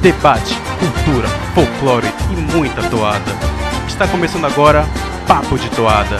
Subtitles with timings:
[0.00, 3.30] debate, cultura, folclore e muita toada.
[3.86, 4.86] Está começando agora
[5.28, 6.16] Papo de Toada.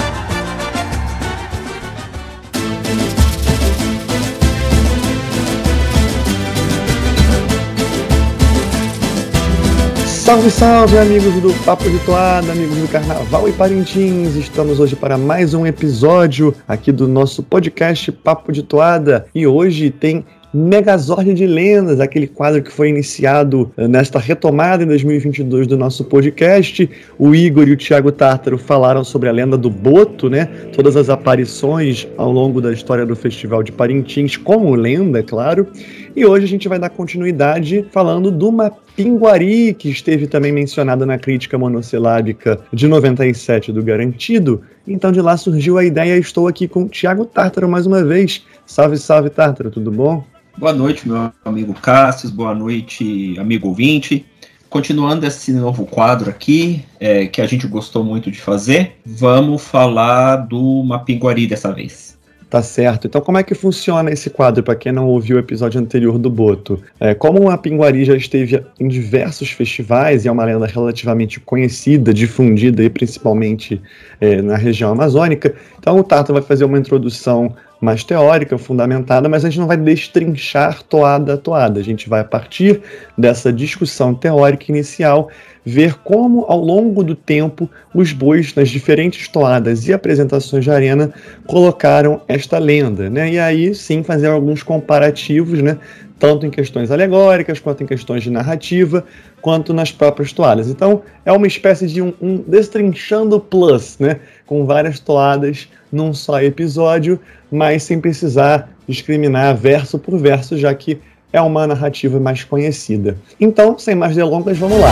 [10.07, 14.37] Salve, salve, amigos do Papo de Toada, amigos do Carnaval e Parintins!
[14.37, 19.91] Estamos hoje para mais um episódio aqui do nosso podcast Papo de Toada e hoje
[19.91, 25.79] tem Megazord de Lendas, aquele quadro que foi iniciado eh, nesta retomada em 2022 do
[25.79, 26.91] nosso podcast.
[27.17, 30.47] O Igor e o Thiago Tártaro falaram sobre a lenda do Boto, né?
[30.75, 35.69] Todas as aparições ao longo da história do Festival de Parintins, como lenda, é claro.
[36.17, 41.17] E hoje a gente vai dar continuidade falando do Mapinguari, que esteve também mencionado na
[41.17, 44.63] crítica monossilábica de 97 do Garantido.
[44.85, 46.19] Então de lá surgiu a ideia.
[46.19, 48.45] Estou aqui com o Thiago Tártaro mais uma vez.
[48.67, 50.25] Salve, salve, Tártaro, tudo bom?
[50.61, 54.27] Boa noite, meu amigo Cassius, boa noite, amigo ouvinte.
[54.69, 60.37] Continuando esse novo quadro aqui, é, que a gente gostou muito de fazer, vamos falar
[60.37, 62.11] do Mapinguari dessa vez.
[62.51, 63.07] Tá certo.
[63.07, 66.29] Então, como é que funciona esse quadro, para quem não ouviu o episódio anterior do
[66.29, 66.83] Boto?
[66.99, 72.13] É, como a Pinguari já esteve em diversos festivais e é uma lenda relativamente conhecida,
[72.13, 73.81] difundida e principalmente
[74.21, 79.45] é, na região amazônica, então o Tato vai fazer uma introdução mais teórica, fundamentada, mas
[79.45, 81.81] a gente não vai destrinchar toada a toada.
[81.81, 82.83] A gente vai, a partir
[83.17, 85.31] dessa discussão teórica inicial,
[85.65, 91.13] ver como, ao longo do tempo, os bois, nas diferentes toadas e apresentações de arena,
[91.47, 93.09] colocaram esta lenda.
[93.09, 93.33] Né?
[93.33, 95.79] E aí, sim, fazer alguns comparativos, né?
[96.21, 99.03] tanto em questões alegóricas, quanto em questões de narrativa,
[99.41, 100.69] quanto nas próprias toadas.
[100.69, 104.21] Então, é uma espécie de um, um destrinchando plus, né?
[104.51, 107.21] Com várias toadas num só episódio,
[107.53, 110.99] mas sem precisar discriminar verso por verso, já que
[111.33, 113.17] é uma narrativa mais conhecida.
[113.41, 114.91] Então, sem mais delongas, vamos lá.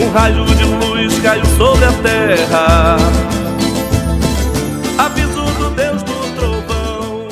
[0.00, 2.96] Um raio de luz caiu sobre a terra.
[4.96, 7.28] Aviso do Deus do trovão.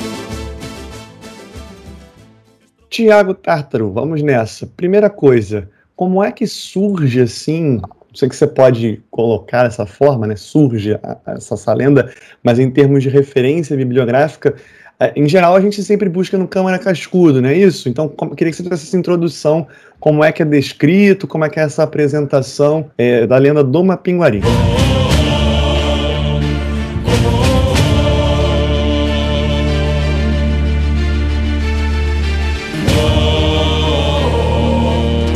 [2.91, 4.67] Tiago Tártaro, vamos nessa.
[4.67, 7.81] Primeira coisa, como é que surge assim
[8.13, 12.13] sei que você pode colocar dessa forma, né, surge a, a, essa lenda,
[12.43, 14.55] mas em termos de referência bibliográfica,
[14.99, 17.89] é, em geral a gente sempre busca no Câmara Cascudo, não é isso?
[17.89, 19.67] Então, como, queria que você tivesse essa introdução,
[19.99, 23.83] como é que é descrito, como é que é essa apresentação é, da lenda do
[23.83, 24.41] Mapinguari.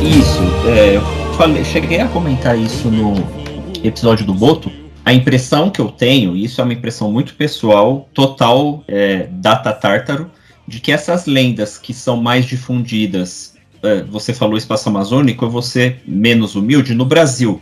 [0.01, 3.13] Isso, é, falei, cheguei a comentar isso no
[3.83, 4.71] episódio do Boto.
[5.05, 9.71] A impressão que eu tenho, e isso é uma impressão muito pessoal, total é, data
[9.71, 10.31] tártaro,
[10.67, 13.53] de que essas lendas que são mais difundidas,
[13.83, 17.61] é, você falou espaço amazônico, eu vou ser menos humilde, no Brasil.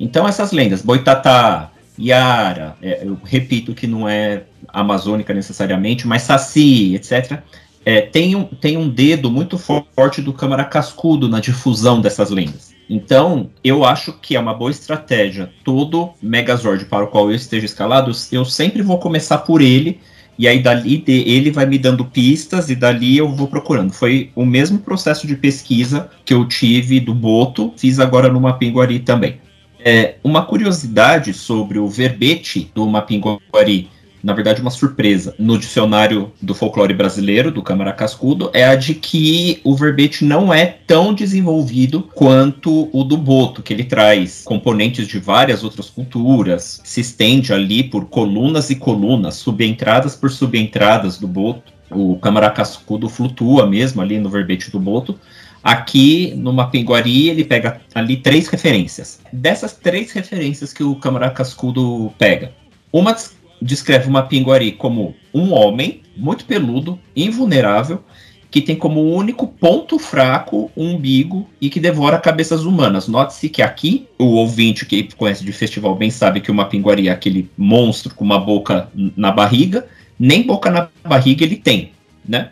[0.00, 1.70] Então essas lendas, Boitatá,
[2.00, 7.38] Yara, é, eu repito que não é amazônica necessariamente, mas Saci, etc.,
[7.84, 12.69] é, tem, um, tem um dedo muito forte do Câmara Cascudo na difusão dessas lendas.
[12.92, 15.48] Então, eu acho que é uma boa estratégia.
[15.62, 20.00] Todo Megazord para o qual eu esteja escalado, eu sempre vou começar por ele.
[20.36, 23.92] E aí dali ele vai me dando pistas e dali eu vou procurando.
[23.92, 28.98] Foi o mesmo processo de pesquisa que eu tive do Boto, fiz agora no Mapinguari
[28.98, 29.38] também.
[29.78, 33.88] É, uma curiosidade sobre o verbete do Mapinguari
[34.22, 38.94] na verdade, uma surpresa no dicionário do folclore brasileiro, do Câmara Cascudo, é a de
[38.94, 45.06] que o verbete não é tão desenvolvido quanto o do Boto, que ele traz componentes
[45.06, 51.26] de várias outras culturas, se estende ali por colunas e colunas, subentradas por subentradas do
[51.26, 51.72] Boto.
[51.90, 55.18] O Câmara Cascudo flutua mesmo ali no verbete do Boto.
[55.62, 59.20] Aqui no Mapinguari ele pega ali três referências.
[59.32, 62.52] Dessas três referências que o Câmara Cascudo pega,
[62.92, 63.14] uma
[63.60, 68.02] descreve uma pinguari como um homem muito peludo, invulnerável,
[68.50, 73.06] que tem como único ponto fraco um umbigo e que devora cabeças humanas.
[73.06, 77.12] Note-se que aqui, o ouvinte que conhece de festival bem sabe que uma pinguari é
[77.12, 79.86] aquele monstro com uma boca na barriga,
[80.18, 81.92] nem boca na barriga ele tem,
[82.28, 82.50] né?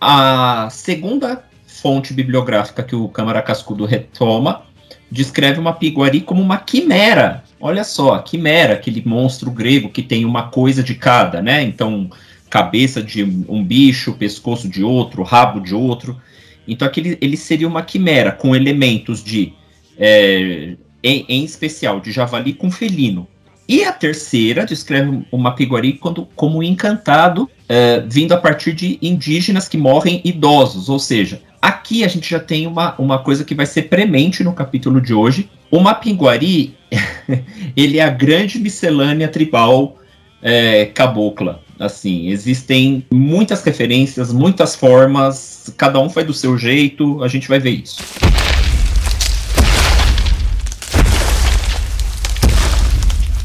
[0.00, 4.62] A segunda fonte bibliográfica que o Câmara Cascudo retoma
[5.10, 7.42] descreve uma piguari como uma quimera.
[7.60, 11.62] Olha só, quimera, aquele monstro grego que tem uma coisa de cada, né?
[11.62, 12.10] Então,
[12.48, 16.20] cabeça de um bicho, pescoço de outro, rabo de outro.
[16.66, 19.52] Então, aquele, ele seria uma quimera com elementos de,
[19.98, 23.26] é, em, em especial, de javali com felino.
[23.68, 29.68] E a terceira descreve o Mapiguari quando, como encantado, é, vindo a partir de indígenas
[29.68, 30.88] que morrem idosos.
[30.88, 34.52] Ou seja, aqui a gente já tem uma, uma coisa que vai ser premente no
[34.52, 35.50] capítulo de hoje.
[35.70, 36.74] O Mapinguari,
[37.76, 39.98] ele é a grande miscelânea tribal
[40.42, 41.62] é, cabocla.
[41.78, 47.58] Assim, existem muitas referências, muitas formas, cada um faz do seu jeito, a gente vai
[47.58, 48.02] ver isso.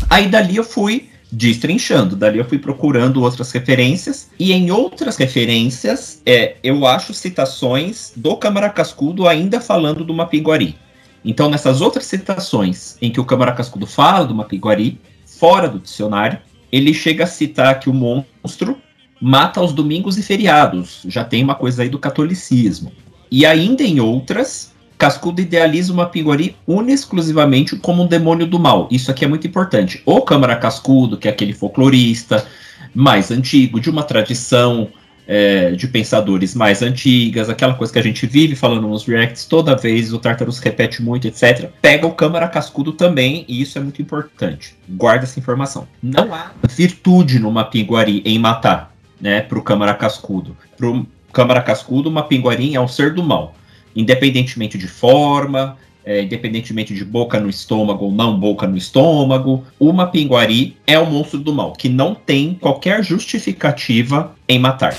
[0.09, 6.21] Aí dali eu fui destrinchando, dali eu fui procurando outras referências, e em outras referências
[6.25, 10.77] é, eu acho citações do Câmara Cascudo ainda falando do Mapiguari.
[11.23, 16.39] Então, nessas outras citações em que o Câmara Cascudo fala do Mapiguari, fora do dicionário,
[16.71, 18.77] ele chega a citar que o monstro
[19.19, 21.01] mata aos domingos e feriados.
[21.07, 22.91] Já tem uma coisa aí do catolicismo.
[23.29, 26.55] E ainda em outras, Cascudo idealiza o Mapinguari
[26.87, 28.87] exclusivamente como um demônio do mal.
[28.89, 30.01] Isso aqui é muito importante.
[30.05, 32.45] O Câmara Cascudo, que é aquele folclorista
[32.93, 34.89] mais antigo, de uma tradição
[35.27, 39.75] é, de pensadores mais antigas, aquela coisa que a gente vive falando nos reacts toda
[39.75, 41.69] vez, o Tartarus repete muito, etc.
[41.81, 44.75] Pega o Câmara Cascudo também, e isso é muito importante.
[44.87, 45.87] Guarda essa informação.
[46.01, 50.55] Não há virtude no Mapinguari em matar, né, pro Câmara Cascudo.
[50.77, 53.55] Pro Câmara Cascudo, o Mapinguari é um ser do mal
[53.95, 60.07] independentemente de forma, é, independentemente de boca no estômago ou não boca no estômago, uma
[60.07, 64.95] pinguari é o monstro do mal, que não tem qualquer justificativa em matar.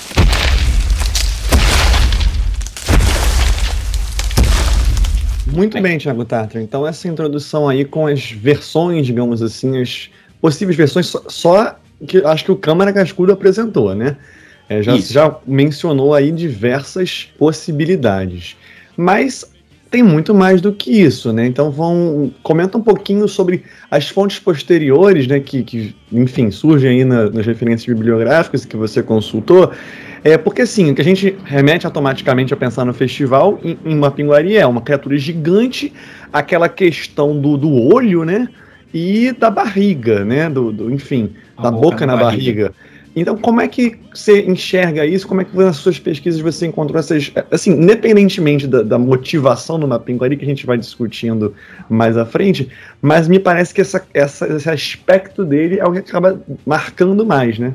[5.45, 6.61] Muito bem, Thiago Tartar.
[6.61, 10.09] Então, essa introdução aí com as versões, digamos assim, as
[10.41, 14.17] possíveis versões, só, só que acho que o Câmara Cascudo apresentou, né?
[14.69, 18.57] É, já, já mencionou aí diversas possibilidades.
[18.97, 19.45] Mas
[19.89, 21.45] tem muito mais do que isso, né?
[21.45, 25.39] Então vão comenta um pouquinho sobre as fontes posteriores, né?
[25.39, 29.71] Que, que enfim surgem aí na, nas referências bibliográficas que você consultou.
[30.23, 33.95] É porque assim, o que a gente remete automaticamente a pensar no festival em, em
[33.95, 35.93] Mapinguari é uma criatura gigante,
[36.33, 38.49] aquela questão do, do olho, né?
[38.93, 40.49] E da barriga, né?
[40.49, 42.71] Do, do enfim, a da boca, boca na barriga.
[42.71, 42.86] barriga.
[43.19, 45.27] Então, como é que você enxerga isso?
[45.27, 47.31] Como é que nas suas pesquisas você encontrou essas.
[47.51, 51.55] Assim, independentemente da, da motivação no Mapinguari, que a gente vai discutindo
[51.89, 52.69] mais à frente,
[53.01, 57.57] mas me parece que essa, essa, esse aspecto dele é o que acaba marcando mais,
[57.57, 57.73] né?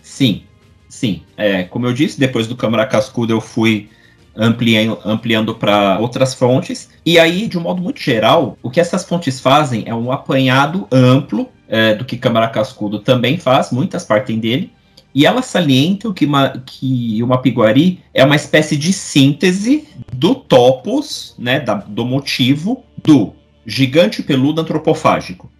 [0.00, 0.42] Sim,
[0.88, 1.22] sim.
[1.36, 3.88] É, como eu disse, depois do Câmara Cascudo eu fui
[4.36, 6.90] ampliando, ampliando para outras fontes.
[7.04, 10.86] E aí, de um modo muito geral, o que essas fontes fazem é um apanhado
[10.90, 14.72] amplo é, do que Câmara Cascudo também faz, muitas partem dele,
[15.14, 21.34] e ela salienta que, uma, que o Mapiguari é uma espécie de síntese do topos,
[21.38, 23.32] né, da, do motivo do
[23.66, 25.50] gigante peludo antropofágico.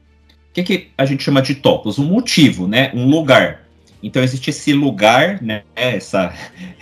[0.51, 1.99] O que, que a gente chama de topos?
[1.99, 3.62] Um motivo, né, um lugar.
[4.03, 6.35] Então existe esse lugar, né, essa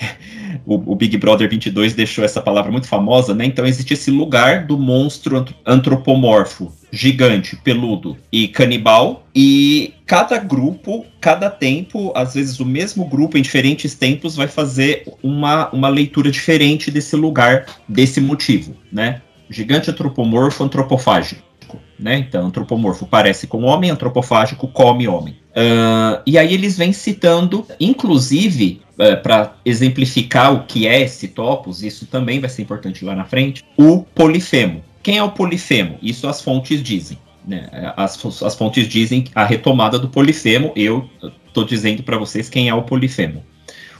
[0.64, 3.44] o, o, Big Brother 22 deixou essa palavra muito famosa, né?
[3.44, 11.50] Então existe esse lugar do monstro antropomorfo, gigante, peludo e canibal, e cada grupo, cada
[11.50, 16.90] tempo, às vezes o mesmo grupo em diferentes tempos vai fazer uma, uma leitura diferente
[16.90, 19.20] desse lugar, desse motivo, né?
[19.48, 21.50] Gigante antropomorfo antropofágico.
[21.98, 22.16] Né?
[22.16, 25.36] Então, antropomorfo parece com homem, antropofágico come homem.
[25.50, 31.28] Uh, e aí eles vêm citando, inclusive, uh, é, para exemplificar o que é esse
[31.28, 34.84] topos, isso também vai ser importante lá na frente, o polifemo.
[35.02, 35.98] Quem é o polifemo?
[36.00, 37.18] Isso as fontes dizem.
[37.46, 37.68] Né?
[37.96, 41.08] As, as fontes dizem a retomada do polifemo, eu
[41.48, 43.42] estou dizendo para vocês quem é o polifemo.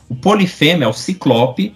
[0.09, 1.75] O polifemo é o ciclope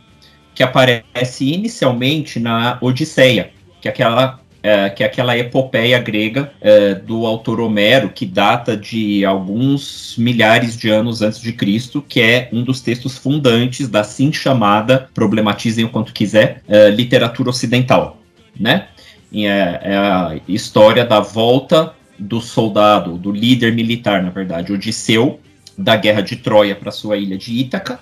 [0.54, 3.50] que aparece inicialmente na Odisseia,
[3.80, 8.74] que é aquela é, que é aquela epopeia grega é, do autor Homero, que data
[8.74, 14.00] de alguns milhares de anos antes de Cristo, que é um dos textos fundantes da
[14.00, 18.18] assim chamada, problematizem o quanto quiser, é, literatura ocidental,
[18.58, 18.88] né?
[19.34, 25.40] É, é a história da volta do soldado, do líder militar, na verdade, Odisseu,
[25.76, 28.00] da guerra de Troia para sua ilha de Ítaca.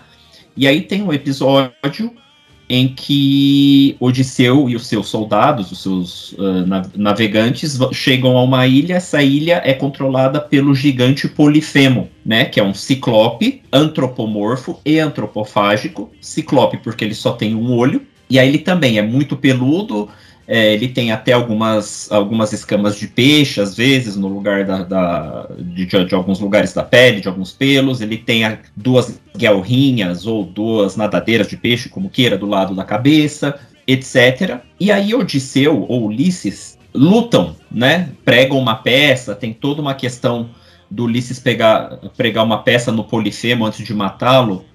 [0.56, 2.12] E aí tem um episódio
[2.72, 6.64] em que Odisseu e os seus soldados, os seus uh,
[6.96, 8.94] navegantes, chegam a uma ilha.
[8.94, 12.46] Essa ilha é controlada pelo gigante Polifemo, né?
[12.46, 16.10] Que é um ciclope antropomorfo e antropofágico.
[16.18, 18.00] Ciclope porque ele só tem um olho.
[18.30, 20.08] E aí ele também é muito peludo,
[20.54, 25.46] é, ele tem até algumas, algumas escamas de peixe, às vezes, no lugar da, da
[25.58, 28.02] de, de, alguns lugares da pele, de alguns pelos.
[28.02, 33.58] Ele tem duas guelrinhas ou duas nadadeiras de peixe, como queira, do lado da cabeça,
[33.86, 34.58] etc.
[34.78, 38.10] E aí Odisseu, ou Ulisses, lutam, né?
[38.22, 40.50] Pregam uma peça, tem toda uma questão
[40.90, 44.66] do Ulisses pegar, pregar uma peça no Polifemo antes de matá-lo.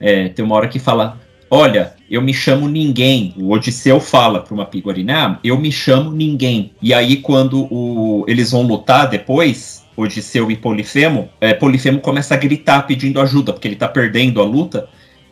[0.00, 3.32] É, tem uma hora que fala: Olha, eu me chamo ninguém.
[3.36, 6.72] O Odisseu fala para uma Piguariná, ah, eu me chamo ninguém.
[6.82, 12.36] E aí, quando o, eles vão lutar depois, Odisseu e Polifemo, é, Polifemo começa a
[12.36, 14.88] gritar pedindo ajuda, porque ele está perdendo a luta.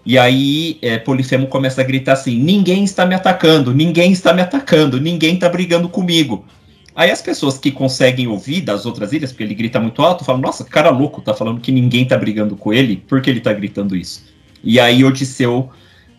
[0.06, 4.42] E aí é, Polifemo começa a gritar assim: ninguém está me atacando, ninguém está me
[4.42, 6.44] atacando, ninguém está brigando comigo.
[6.94, 10.40] Aí as pessoas que conseguem ouvir das outras ilhas, porque ele grita muito alto, falam:
[10.40, 13.52] nossa, cara louco, tá falando que ninguém tá brigando com ele, por que ele tá
[13.52, 14.25] gritando isso?
[14.62, 15.71] E aí Odisseu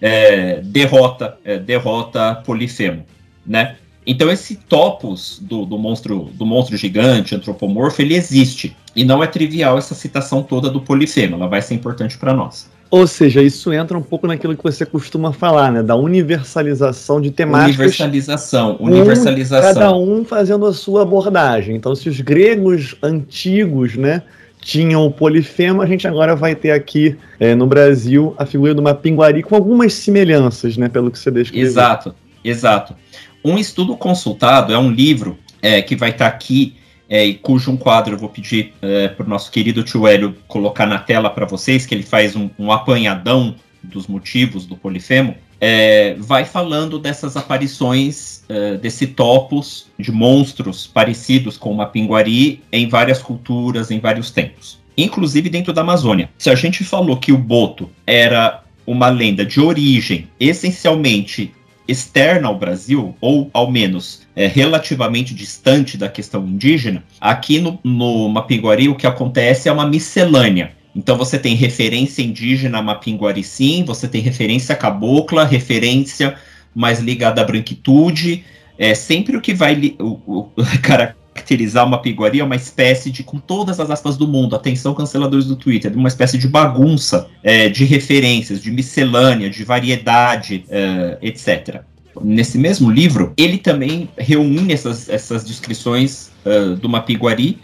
[0.02, 3.06] é, derrota, é, derrota Polifemo,
[3.46, 3.76] né?
[4.08, 8.76] Então esse topos do, do, monstro do monstro gigante, antropomorfo, ele existe.
[8.96, 12.70] E não é trivial essa citação toda do Polifemo, ela vai ser importante para nós.
[12.92, 15.82] Ou seja, isso entra um pouco naquilo que você costuma falar, né?
[15.82, 17.78] Da universalização de temáticas.
[17.78, 19.70] Universalização, universalização.
[19.70, 21.76] Um, cada um fazendo a sua abordagem.
[21.76, 24.22] Então, se os gregos antigos, né,
[24.66, 28.82] tinham o polifemo, a gente agora vai ter aqui é, no Brasil a figura de
[28.82, 30.90] uma pinguari com algumas semelhanças, né?
[30.90, 31.68] Pelo que você descreveu.
[31.68, 32.96] Exato, exato.
[33.44, 37.78] Um estudo consultado é um livro é, que vai estar tá aqui é, cujo um
[37.78, 41.46] quadro eu vou pedir é, para o nosso querido tio Hélio colocar na tela para
[41.46, 43.54] vocês, que ele faz um, um, apanhadão
[43.84, 51.58] dos motivos do Polifemo, é, vai falando dessas aparições é, desse topos de monstros parecidos
[51.58, 54.80] com uma pinguari em várias culturas, em vários tempos.
[54.98, 56.30] Inclusive dentro da Amazônia.
[56.38, 61.52] Se a gente falou que o Boto era uma lenda de origem essencialmente
[61.88, 68.30] externa ao Brasil, ou ao menos é, relativamente distante da questão indígena, aqui no, no
[68.30, 70.72] Mapinguari o que acontece é uma miscelânea.
[70.96, 76.36] Então você tem referência indígena Mapinguari sim, você tem referência cabocla, referência
[76.74, 78.44] mais ligada à branquitude,
[78.78, 83.38] é sempre o que vai o, o, caracterizar uma piguaria é uma espécie de, com
[83.38, 87.84] todas as aspas do mundo, atenção canceladores do Twitter, uma espécie de bagunça é, de
[87.86, 91.82] referências, de miscelânea, de variedade, é, etc.
[92.22, 97.60] Nesse mesmo livro, ele também reúne essas, essas descrições uh, do Mapiguari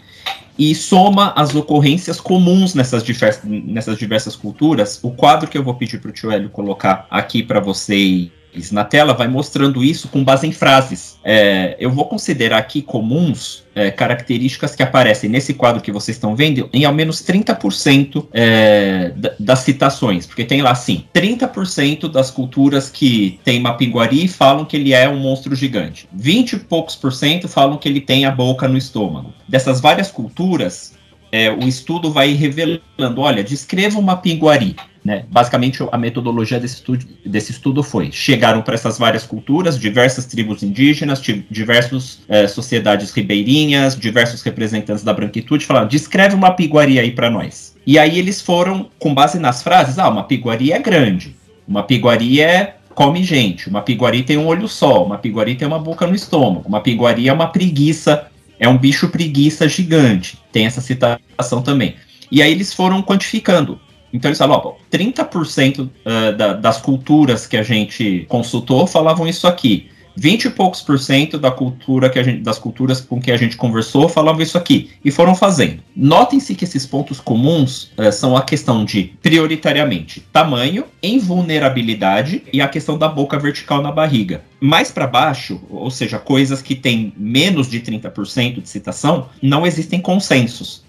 [0.58, 4.98] e soma as ocorrências comuns nessas, diversas, nessas diversas culturas.
[5.02, 8.30] O quadro que eu vou pedir para o tio Hélio colocar aqui para vocês
[8.70, 11.18] na tela vai mostrando isso com base em frases.
[11.24, 16.36] É, eu vou considerar aqui comuns é, características que aparecem nesse quadro que vocês estão
[16.36, 22.90] vendo em ao menos 30% é, das citações, porque tem lá assim: 30% das culturas
[22.90, 27.48] que tem Mapinguari falam que ele é um monstro gigante, 20 e poucos por cento
[27.48, 29.32] falam que ele tem a boca no estômago.
[29.48, 30.94] Dessas várias culturas,
[31.30, 32.82] é, o estudo vai revelando:
[33.16, 34.76] olha, descreva uma pinguari.
[35.04, 35.24] Né?
[35.28, 40.62] Basicamente, a metodologia desse estudo, desse estudo foi: chegaram para essas várias culturas, diversas tribos
[40.62, 47.28] indígenas, diversas é, sociedades ribeirinhas, diversos representantes da branquitude, falaram: descreve uma piguaria aí para
[47.28, 47.74] nós.
[47.84, 51.34] E aí eles foram, com base nas frases: ah, uma piguaria é grande,
[51.66, 55.78] uma piguaria é come gente, uma piguari tem um olho só, uma piguari tem uma
[55.78, 58.26] boca no estômago, uma piguari é uma preguiça,
[58.60, 60.38] é um bicho preguiça gigante.
[60.52, 61.96] Tem essa citação também.
[62.30, 63.78] E aí eles foram quantificando.
[64.12, 69.46] Então eles falam, ó, 30% uh, da, das culturas que a gente consultou falavam isso
[69.46, 69.88] aqui.
[70.16, 73.36] 20 e poucos por cento da cultura que a gente, das culturas com que a
[73.36, 75.82] gente conversou falavam isso aqui e foram fazendo.
[75.96, 82.68] Notem-se que esses pontos comuns uh, são a questão de, prioritariamente, tamanho, invulnerabilidade e a
[82.68, 84.42] questão da boca vertical na barriga.
[84.60, 90.00] Mais para baixo, ou seja, coisas que têm menos de 30% de citação, não existem
[90.00, 90.84] consensos.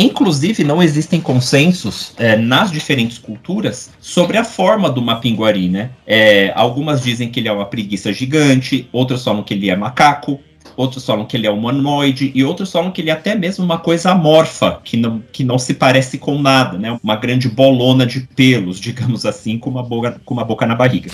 [0.00, 5.90] Inclusive, não existem consensos é, nas diferentes culturas sobre a forma do mapinguari, né?
[6.06, 10.38] É, algumas dizem que ele é uma preguiça gigante, outras falam que ele é macaco,
[10.76, 13.78] outros falam que ele é humanoide e outros falam que ele é até mesmo uma
[13.78, 16.96] coisa amorfa, que não, que não se parece com nada, né?
[17.02, 21.10] Uma grande bolona de pelos, digamos assim, com uma boca, com uma boca na barriga.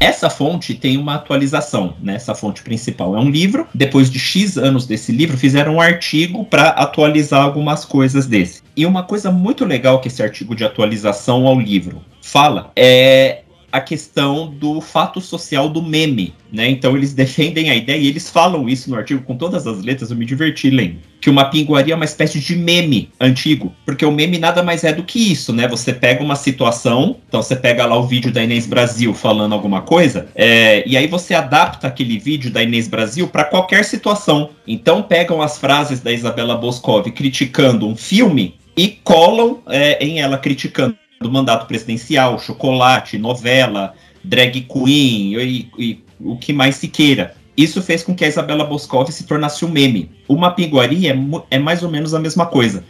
[0.00, 2.14] Essa fonte tem uma atualização, né?
[2.14, 3.68] Essa fonte principal é um livro.
[3.74, 8.62] Depois de X anos desse livro, fizeram um artigo para atualizar algumas coisas desse.
[8.74, 13.80] E uma coisa muito legal que esse artigo de atualização ao livro fala é a
[13.80, 16.68] questão do fato social do meme, né?
[16.68, 20.10] Então eles defendem a ideia e eles falam isso no artigo com todas as letras,
[20.10, 20.98] eu me diverti lendo.
[21.20, 24.92] Que uma pinguaria é uma espécie de meme antigo, porque o meme nada mais é
[24.92, 25.68] do que isso, né?
[25.68, 29.82] Você pega uma situação, então você pega lá o vídeo da Inês Brasil falando alguma
[29.82, 34.50] coisa, é, e aí você adapta aquele vídeo da Inês Brasil para qualquer situação.
[34.66, 40.38] Então pegam as frases da Isabela Boscov criticando um filme e colam é, em ela
[40.38, 43.92] criticando do mandato presidencial, chocolate, novela,
[44.24, 47.34] drag queen e, e o que mais se queira.
[47.54, 50.10] Isso fez com que a Isabela Boscov se tornasse um meme.
[50.26, 51.14] O Mapinguari é,
[51.50, 52.82] é mais ou menos a mesma coisa.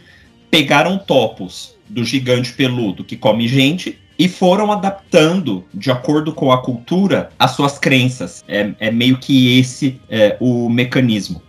[0.49, 6.63] Pegaram topos do gigante peludo que come gente e foram adaptando, de acordo com a
[6.63, 8.45] cultura, as suas crenças.
[8.47, 11.41] É, é meio que esse é, o mecanismo.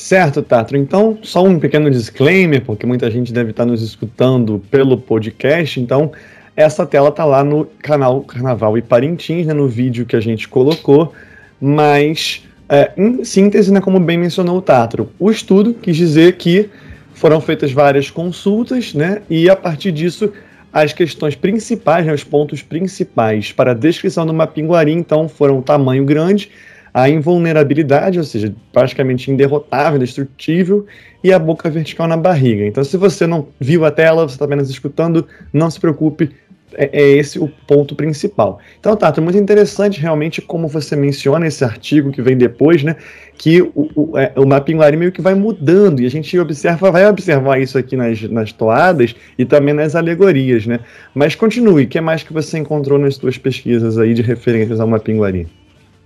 [0.00, 0.78] Certo, Tatro.
[0.78, 5.78] Então, só um pequeno disclaimer, porque muita gente deve estar nos escutando pelo podcast.
[5.78, 6.10] Então,
[6.56, 10.48] essa tela tá lá no canal Carnaval e Parintins, né, no vídeo que a gente
[10.48, 11.12] colocou.
[11.60, 16.70] Mas, é, em síntese, né, como bem mencionou o Tatro, o estudo quis dizer que
[17.12, 20.32] foram feitas várias consultas, né, e a partir disso
[20.72, 25.62] as questões principais, né, os pontos principais para a descrição do mapinguari, então, foram o
[25.62, 26.50] tamanho grande,
[26.92, 30.86] a invulnerabilidade, ou seja, praticamente inderrotável, indestrutível,
[31.22, 32.66] e a boca vertical na barriga.
[32.66, 36.30] Então, se você não viu a tela, você está apenas escutando, não se preocupe,
[36.74, 38.60] é, é, esse o ponto principal.
[38.78, 42.96] Então, Tato, é muito interessante realmente como você menciona esse artigo que vem depois, né?
[43.36, 47.06] Que o, o, é, o Mapinguari meio que vai mudando, e a gente observa, vai
[47.06, 50.80] observar isso aqui nas, nas toadas e também nas alegorias, né?
[51.14, 54.86] Mas continue, o que mais que você encontrou nas suas pesquisas aí de referências ao
[54.86, 55.48] Mapinguari?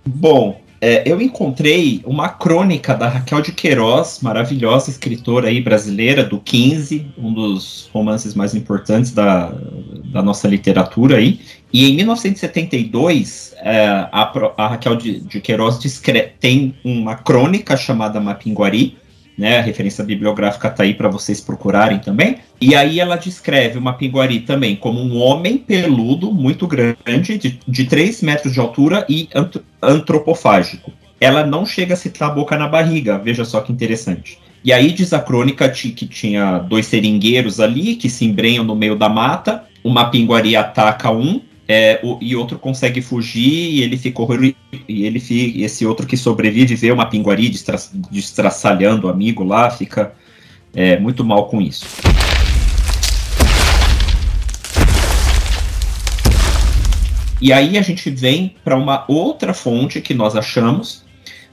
[0.05, 6.39] Bom, é, eu encontrei uma crônica da Raquel de Queiroz, maravilhosa escritora aí brasileira, do
[6.39, 9.51] 15, um dos romances mais importantes da,
[10.11, 11.39] da nossa literatura aí.
[11.73, 15.79] E em 1972, é, a, a, Raquel de, de Queiroz
[16.39, 18.95] tem uma crônica chamada Mapinguari,
[19.37, 22.37] né, a referência bibliográfica está aí para vocês procurarem também.
[22.59, 27.85] E aí ela descreve o Mapinguari também como um homem peludo, muito grande, de, de
[27.85, 29.29] 3 metros de altura e
[29.81, 30.91] antropofágico.
[31.19, 34.39] Ela não chega a citar a boca na barriga, veja só que interessante.
[34.63, 38.95] E aí diz a crônica que tinha dois seringueiros ali que se embrenham no meio
[38.95, 39.63] da mata.
[39.83, 44.27] O Mapinguari ataca um, é, o, e outro consegue fugir e ele ficou
[44.87, 47.77] e ele fica, esse outro que sobrevive vê uma pinguari destra,
[48.11, 50.13] destraçalhando o amigo lá, fica
[50.73, 51.85] é, muito mal com isso.
[57.41, 61.03] E aí a gente vem para uma outra fonte que nós achamos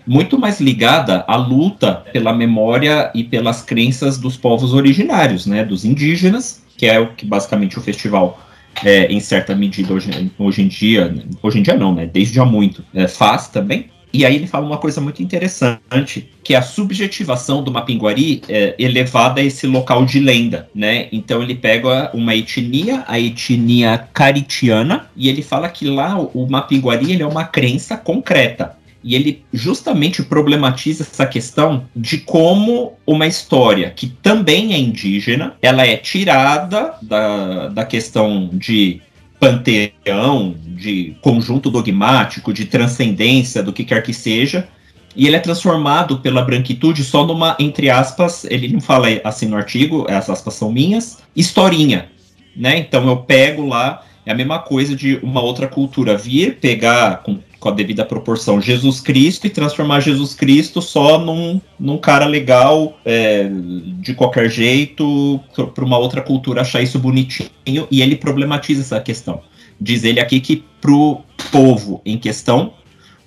[0.06, 5.84] muito mais ligada à luta pela memória e pelas crenças dos povos originários, né, dos
[5.84, 8.40] indígenas, que é o que basicamente o festival
[8.84, 12.06] é, em certa medida hoje, hoje em dia, hoje em dia não, né?
[12.06, 13.90] Desde há muito, é, faz também.
[14.12, 18.74] E aí ele fala uma coisa muito interessante, que é a subjetivação do Mapinguari é
[18.78, 21.08] elevada a esse local de lenda, né?
[21.10, 27.12] Então ele pega uma etnia, a etnia caritiana, e ele fala que lá o Mapinguari
[27.12, 28.76] ele é uma crença concreta.
[29.04, 35.86] E ele justamente problematiza essa questão de como uma história que também é indígena, ela
[35.86, 39.00] é tirada da, da questão de
[39.40, 44.68] panteão, de conjunto dogmático, de transcendência, do que quer que seja,
[45.16, 49.56] e ele é transformado pela branquitude só numa, entre aspas, ele não fala assim no
[49.56, 52.08] artigo, essas aspas são minhas, historinha,
[52.56, 52.78] né?
[52.78, 57.40] Então eu pego lá, é a mesma coisa de uma outra cultura vir, pegar com
[57.62, 62.98] com a devida proporção Jesus Cristo e transformar Jesus Cristo só num, num cara legal
[63.04, 63.48] é,
[64.00, 65.38] de qualquer jeito
[65.72, 69.40] para uma outra cultura achar isso bonitinho e ele problematiza essa questão.
[69.80, 71.20] Diz ele aqui que pro
[71.52, 72.74] povo em questão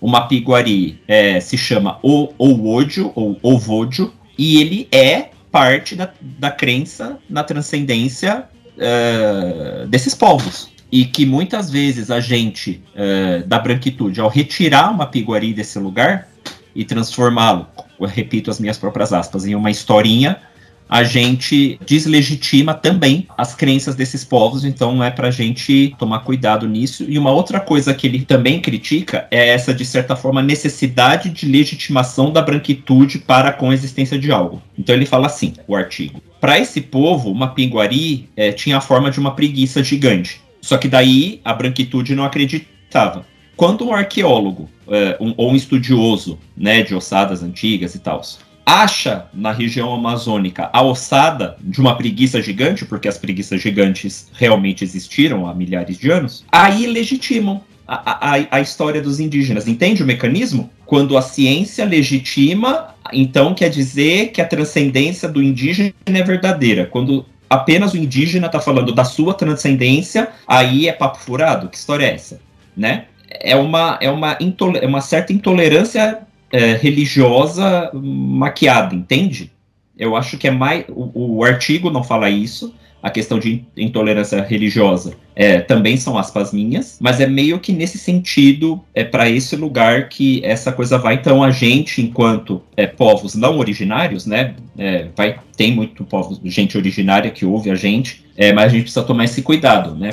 [0.02, 6.52] o Mapiguari é, se chama o Owodio ou Ovodio e ele é parte da, da
[6.52, 14.20] crença na transcendência é, desses povos e que muitas vezes a gente é, da branquitude,
[14.20, 16.28] ao retirar uma piguari desse lugar
[16.74, 17.68] e transformá-lo,
[18.00, 20.40] repito as minhas próprias aspas, em uma historinha,
[20.88, 26.68] a gente deslegitima também as crenças desses povos, então é para a gente tomar cuidado
[26.68, 27.04] nisso.
[27.08, 31.48] E uma outra coisa que ele também critica é essa, de certa forma, necessidade de
[31.48, 34.62] legitimação da branquitude para com a existência de algo.
[34.78, 36.22] Então ele fala assim, o artigo.
[36.40, 40.45] Para esse povo, uma pinguari é, tinha a forma de uma preguiça gigante.
[40.66, 43.24] Só que daí a branquitude não acreditava.
[43.56, 48.24] Quando um arqueólogo é, um, ou um estudioso né, de ossadas antigas e tal
[48.66, 54.84] acha na região amazônica a ossada de uma preguiça gigante, porque as preguiças gigantes realmente
[54.84, 59.68] existiram há milhares de anos, aí legitimam a, a, a história dos indígenas.
[59.68, 60.72] Entende o mecanismo?
[60.84, 66.88] Quando a ciência legitima, então quer dizer que a transcendência do indígena é verdadeira.
[66.88, 67.24] Quando
[67.56, 71.70] apenas o indígena está falando da sua transcendência, aí é papo furado?
[71.70, 72.40] Que história é essa?
[72.76, 73.06] Né?
[73.30, 74.38] É uma, é uma,
[74.82, 76.20] é uma certa intolerância
[76.52, 79.52] é, religiosa maquiada, entende?
[79.98, 80.86] Eu acho que é mais.
[80.90, 82.74] O, o, artigo não fala isso,
[83.06, 88.00] a questão de intolerância religiosa é, também são aspas minhas, mas é meio que nesse
[88.00, 91.14] sentido, é para esse lugar que essa coisa vai.
[91.14, 96.76] Então, a gente, enquanto é, povos não originários, né, é, vai tem muito povo, gente
[96.80, 100.10] originária que ouve a gente, é, mas a gente precisa tomar esse cuidado, né?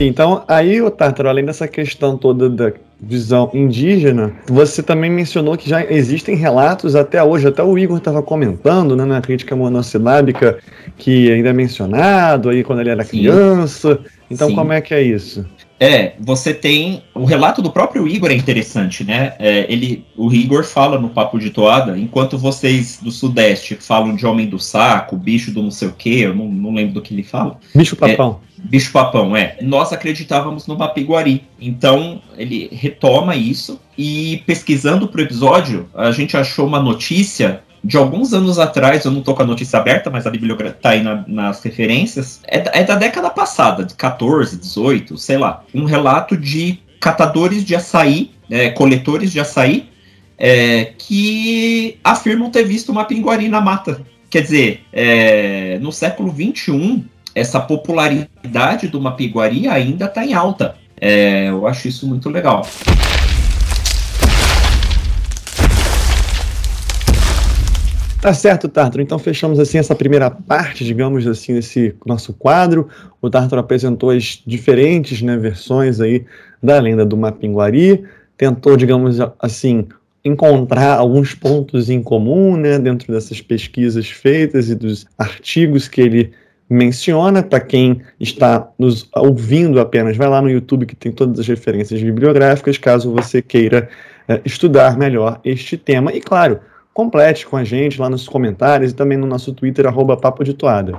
[0.00, 5.68] Então, aí, o Tártaro, além dessa questão toda da visão indígena, você também mencionou que
[5.68, 10.58] já existem relatos até hoje, até o Igor estava comentando né, na crítica monossilábica
[10.96, 13.10] que ainda é mencionado aí quando ele era Sim.
[13.10, 13.98] criança.
[14.30, 14.54] Então, Sim.
[14.54, 15.46] como é que é isso?
[15.78, 17.02] É, você tem.
[17.14, 19.34] O relato do próprio Igor é interessante, né?
[19.38, 24.26] É, ele, o Igor fala no Papo de Toada, enquanto vocês do Sudeste falam de
[24.26, 27.12] homem do saco, bicho do não sei o quê, eu não, não lembro do que
[27.12, 27.58] ele fala.
[27.74, 28.40] Bicho papão.
[28.58, 29.58] É, bicho papão, é.
[29.60, 31.44] Nós acreditávamos no Mapiguari.
[31.60, 33.78] Então, ele retoma isso.
[33.98, 39.22] E pesquisando pro episódio, a gente achou uma notícia de alguns anos atrás, eu não
[39.22, 42.82] tô com a notícia aberta, mas a bibliografia tá aí na, nas referências, é, é,
[42.82, 48.70] da década passada, de 14, 18, sei lá, um relato de catadores de açaí, é,
[48.70, 49.88] coletores de açaí,
[50.36, 54.00] é, que afirmam ter visto uma pinguari na mata.
[54.28, 57.04] Quer dizer, é, no século XXI,
[57.36, 60.74] essa popularidade do mapiguari ainda está em alta.
[61.00, 62.66] É, eu acho isso muito legal.
[68.26, 69.00] Tá certo, Tartaro.
[69.00, 72.88] Então fechamos assim essa primeira parte, digamos assim, desse nosso quadro.
[73.22, 76.26] O Tartaro apresentou as diferentes né, versões aí
[76.60, 78.02] da lenda do Mapinguari,
[78.36, 79.86] tentou, digamos assim,
[80.24, 86.32] encontrar alguns pontos em comum né, dentro dessas pesquisas feitas e dos artigos que ele
[86.68, 87.44] menciona.
[87.44, 92.02] Para quem está nos ouvindo apenas, vai lá no YouTube que tem todas as referências
[92.02, 93.88] bibliográficas, caso você queira
[94.26, 96.12] é, estudar melhor este tema.
[96.12, 96.58] E claro,
[96.96, 100.54] complete com a gente lá nos comentários e também no nosso Twitter, arroba Papo de
[100.54, 100.98] Toada.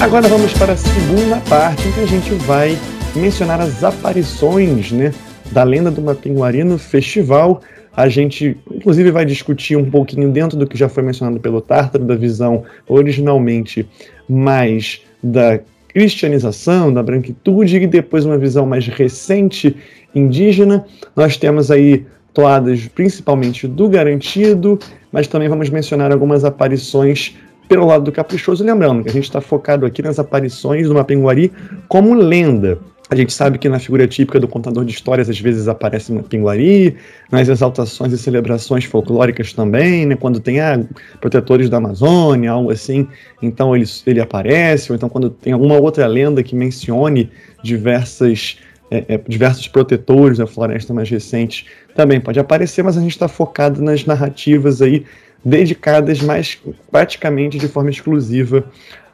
[0.00, 2.78] Agora vamos para a segunda parte, em que a gente vai
[3.16, 5.12] mencionar as aparições né,
[5.50, 7.60] da lenda do Mapinguari no festival.
[7.96, 12.04] A gente, inclusive, vai discutir um pouquinho dentro do que já foi mencionado pelo Tártaro,
[12.04, 13.88] da visão originalmente
[14.28, 15.58] mais da
[15.96, 19.74] cristianização, da branquitude e depois uma visão mais recente
[20.14, 20.84] indígena.
[21.16, 22.04] Nós temos aí
[22.34, 24.78] toadas principalmente do garantido,
[25.10, 27.34] mas também vamos mencionar algumas aparições
[27.68, 31.52] pelo lado do caprichoso, lembrando que a gente está focado aqui nas aparições do Mapinguari
[31.88, 32.78] como lenda.
[33.08, 36.24] A gente sabe que na figura típica do contador de histórias às vezes aparece uma
[36.24, 36.96] pinguari,
[37.30, 40.16] nas exaltações e celebrações folclóricas também, né?
[40.16, 40.84] Quando tem ah,
[41.20, 43.06] protetores da Amazônia, algo assim,
[43.40, 47.30] então ele, ele aparece, ou então quando tem alguma outra lenda que mencione
[47.62, 48.58] diversas,
[48.90, 53.28] é, é, diversos protetores da floresta mais recente, também pode aparecer, mas a gente está
[53.28, 55.04] focado nas narrativas aí
[55.46, 56.58] dedicadas mais
[56.90, 58.64] praticamente de forma exclusiva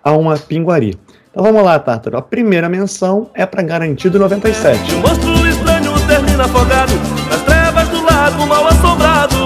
[0.03, 0.99] a uma pinguari.
[1.31, 2.17] Então vamos lá, Tártaro.
[2.17, 4.95] A primeira menção é para Garantido 97.
[4.95, 6.93] O monstro estranho termina afogado
[7.29, 9.37] nas trevas do lago mal assombrado.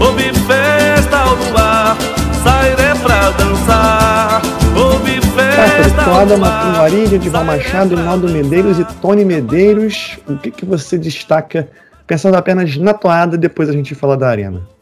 [0.00, 1.96] Houve festa ao luar,
[2.44, 4.42] sairé pra dançar.
[4.76, 10.16] Houve festa Tártaro, toada Mapinguari, Edival Machado, Rinaldo Medeiros e Tony Medeiros.
[10.28, 11.68] O que, que você destaca
[12.06, 14.73] pensando apenas na toada, depois a gente fala da arena?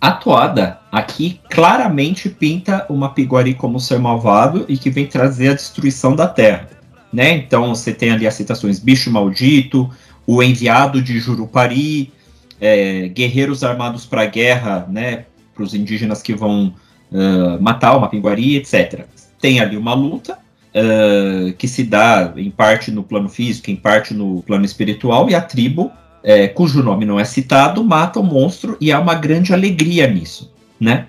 [0.00, 5.54] A toada aqui claramente pinta uma Piguari como ser malvado e que vem trazer a
[5.54, 6.68] destruição da terra.
[7.12, 7.36] Né?
[7.36, 9.90] Então você tem ali as citações Bicho Maldito,
[10.26, 12.12] o enviado de Jurupari,
[12.60, 15.24] é, guerreiros armados para a guerra, né?
[15.54, 16.72] para os indígenas que vão
[17.10, 19.06] uh, matar o Mapinguari, etc.
[19.40, 20.38] Tem ali uma luta
[20.74, 25.34] uh, que se dá em parte no plano físico, em parte no plano espiritual, e
[25.34, 25.90] a tribo
[26.22, 30.52] é, cujo nome não é citado, mata o monstro e há uma grande alegria nisso,
[30.80, 31.06] né?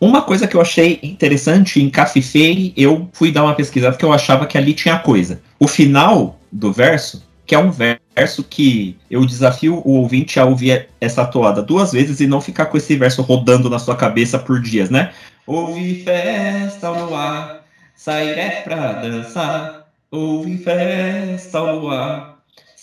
[0.00, 4.12] Uma coisa que eu achei interessante em Cafifei, eu fui dar uma pesquisada porque eu
[4.12, 5.40] achava que ali tinha coisa.
[5.58, 10.88] O final do verso, que é um verso que eu desafio o ouvinte a ouvir
[11.00, 14.60] essa toada duas vezes e não ficar com esse verso rodando na sua cabeça por
[14.60, 15.12] dias, né?
[15.46, 17.64] Houve festa ao luar,
[17.94, 19.86] sairé pra dançar.
[20.10, 22.35] Houve festa ao luar,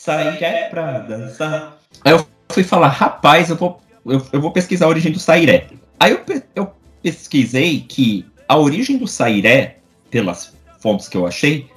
[0.03, 1.77] Sairé pra dançar.
[2.03, 5.67] Aí eu fui falar, rapaz, eu vou, eu, eu vou pesquisar a origem do Sairé.
[5.97, 6.21] Aí eu,
[6.53, 9.77] eu pesquisei que a origem do Sairé,
[10.11, 11.69] pelas fontes que eu achei,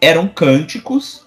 [0.00, 1.26] eram cânticos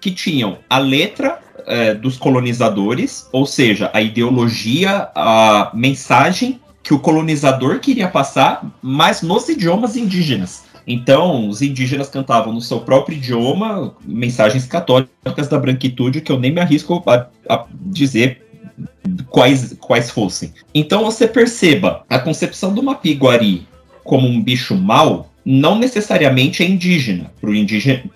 [0.00, 7.00] que tinham a letra é, dos colonizadores, ou seja, a ideologia, a mensagem que o
[7.00, 10.70] colonizador queria passar, mas nos idiomas indígenas.
[10.86, 16.52] Então, os indígenas cantavam no seu próprio idioma mensagens católicas da branquitude que eu nem
[16.52, 18.42] me arrisco a, a dizer
[19.28, 20.52] quais, quais fossem.
[20.74, 23.66] Então, você perceba, a concepção do Mapi-Guari
[24.04, 27.30] como um bicho mau não necessariamente é indígena.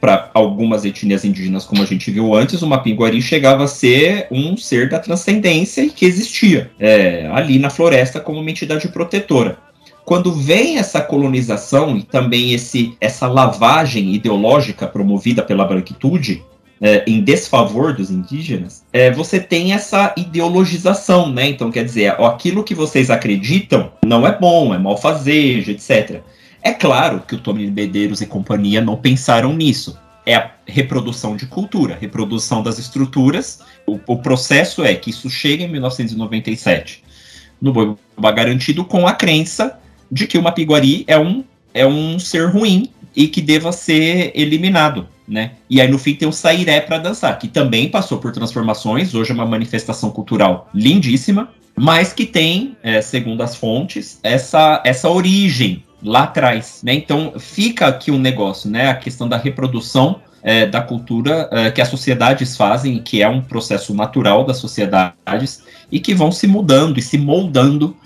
[0.00, 4.56] Para algumas etnias indígenas, como a gente viu antes, o Mapinguari chegava a ser um
[4.56, 9.58] ser da transcendência e que existia é, ali na floresta como uma entidade protetora.
[10.06, 16.44] Quando vem essa colonização e também esse, essa lavagem ideológica promovida pela branquitude,
[16.80, 21.48] é, em desfavor dos indígenas, é, você tem essa ideologização, né?
[21.48, 26.20] Então, quer dizer, aquilo que vocês acreditam não é bom, é malfazejo, etc.
[26.62, 29.98] É claro que o Tony Medeiros e companhia não pensaram nisso.
[30.24, 33.58] É a reprodução de cultura, reprodução das estruturas.
[33.84, 37.02] O, o processo é que isso chega em 1997
[37.60, 42.48] no Boiba Garantido com a crença de que o Mapiguari é um, é um ser
[42.48, 45.52] ruim e que deva ser eliminado, né?
[45.68, 49.30] E aí no fim tem o Sairé para dançar, que também passou por transformações, hoje
[49.30, 55.82] é uma manifestação cultural lindíssima, mas que tem, é, segundo as fontes, essa, essa origem
[56.02, 56.94] lá atrás, né?
[56.94, 58.88] Então fica aqui um negócio, né?
[58.88, 63.40] A questão da reprodução é, da cultura é, que as sociedades fazem, que é um
[63.42, 67.96] processo natural das sociedades e que vão se mudando e se moldando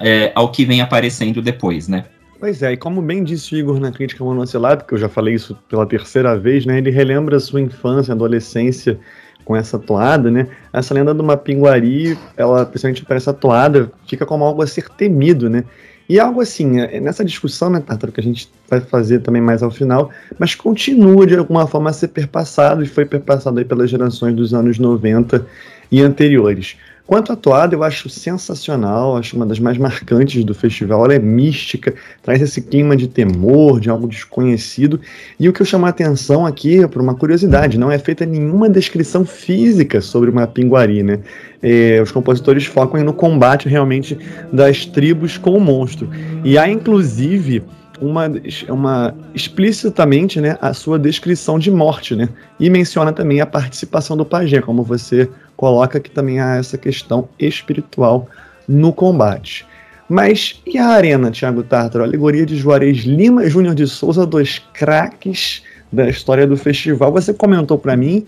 [0.00, 2.04] é, ao que vem aparecendo depois, né?
[2.40, 5.34] Pois é, e como bem disse o Igor na crítica monocelada, que eu já falei
[5.34, 6.78] isso pela terceira vez, né?
[6.78, 8.98] Ele relembra sua infância, adolescência
[9.44, 10.48] com essa toada, né?
[10.72, 15.50] Essa lenda do Mapinguari, ela, principalmente para essa toada, fica como algo a ser temido,
[15.50, 15.64] né?
[16.08, 19.62] E algo assim, é, nessa discussão, né, Tátaro, que a gente vai fazer também mais
[19.62, 23.90] ao final, mas continua de alguma forma a ser perpassado e foi perpassado aí pelas
[23.90, 25.46] gerações dos anos 90
[25.88, 26.76] e anteriores.
[27.10, 31.06] Quanto à toada, eu acho sensacional, acho uma das mais marcantes do festival.
[31.06, 31.92] Ela é mística,
[32.22, 35.00] traz esse clima de temor, de algo desconhecido.
[35.36, 38.70] E o que eu chamo a atenção aqui, por uma curiosidade, não é feita nenhuma
[38.70, 41.18] descrição física sobre uma pinguari, né?
[41.60, 44.16] É, os compositores focam no combate realmente
[44.52, 46.08] das tribos com o monstro.
[46.44, 47.64] E há, inclusive,
[48.00, 48.24] uma,
[48.68, 52.28] uma explicitamente né, a sua descrição de morte, né?
[52.58, 57.28] E menciona também a participação do pajé, como você coloca que também há essa questão
[57.38, 58.28] espiritual
[58.66, 59.66] no combate.
[60.08, 62.02] Mas e a arena, Thiago Tartaro?
[62.02, 67.12] A alegoria de Juarez Lima Júnior de Souza, dois craques da história do festival.
[67.12, 68.24] Você comentou para mim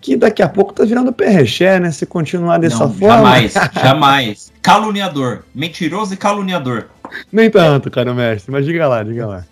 [0.00, 1.90] que daqui a pouco tá virando perreché, né?
[1.90, 3.16] Se continuar dessa Não, forma.
[3.16, 4.52] Jamais, jamais.
[4.62, 5.44] Caluniador.
[5.54, 6.86] Mentiroso e caluniador.
[7.32, 8.50] Nem tanto, cara, mestre.
[8.50, 9.44] Mas diga lá, diga lá.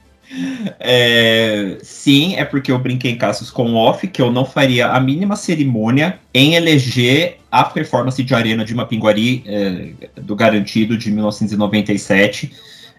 [0.81, 4.99] É, sim, é porque eu brinquei em casos com off que eu não faria a
[4.99, 9.89] mínima cerimônia em eleger a performance de arena de Mapinguari é,
[10.21, 12.53] do Garantido de 1997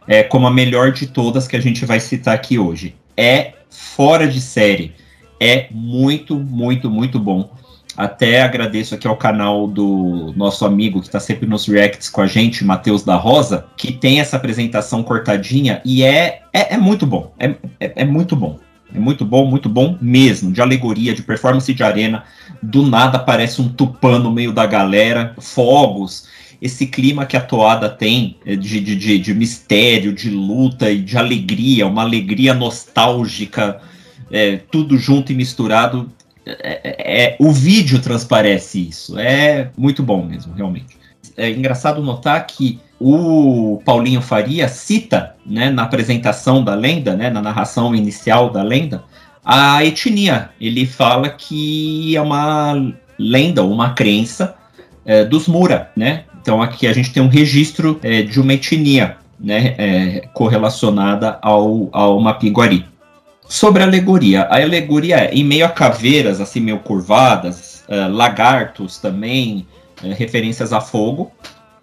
[0.08, 2.96] é, como a melhor de todas que a gente vai citar aqui hoje.
[3.18, 4.94] É fora de série.
[5.40, 7.50] É muito, muito, muito bom.
[7.98, 12.28] Até agradeço aqui ao canal do nosso amigo que está sempre nos reacts com a
[12.28, 17.32] gente, Matheus da Rosa, que tem essa apresentação cortadinha e é, é, é muito bom.
[17.40, 18.60] É, é, é, muito bom.
[18.94, 20.52] É muito bom, muito bom mesmo.
[20.52, 22.26] De alegoria, de performance de arena.
[22.62, 26.28] Do nada aparece um tupã no meio da galera, fogos.
[26.62, 31.00] Esse clima que a toada tem é, de, de, de, de mistério, de luta e
[31.00, 33.80] de alegria, uma alegria nostálgica,
[34.32, 36.12] é, tudo junto e misturado
[36.46, 39.18] é, é, é, o vídeo transparece isso.
[39.18, 40.98] É muito bom mesmo, realmente.
[41.36, 47.42] É engraçado notar que o Paulinho Faria cita, né, na apresentação da lenda, né, na
[47.42, 49.04] narração inicial da lenda,
[49.44, 50.50] a etnia.
[50.62, 54.56] Ele fala que é uma lenda, uma crença
[55.04, 56.26] é, dos Mura, né?
[56.42, 61.90] Então aqui a gente tem um registro é, de uma etnia, né, é, correlacionada ao,
[61.92, 62.86] ao Mapiguari.
[63.48, 64.44] Sobre a alegoria.
[64.44, 69.68] A alegoria é em meio a caveiras, assim, meio curvadas, uh, lagartos também,
[70.04, 71.32] uh, referências a fogo,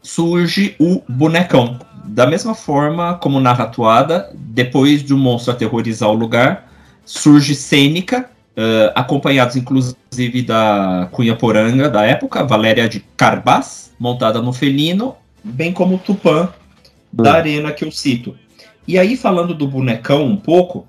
[0.02, 1.78] surge o bonecão.
[2.04, 6.68] Da mesma forma como narra atuada, depois de um monstro aterrorizar o lugar,
[7.04, 14.52] surge Sêneca, uh, acompanhados inclusive da Cunha Poranga da época, Valéria de Carbás, montada no
[14.52, 16.48] felino, bem como o Tupã
[17.12, 17.36] da hum.
[17.36, 18.36] arena que eu cito.
[18.86, 20.88] E aí, falando do bonecão um pouco,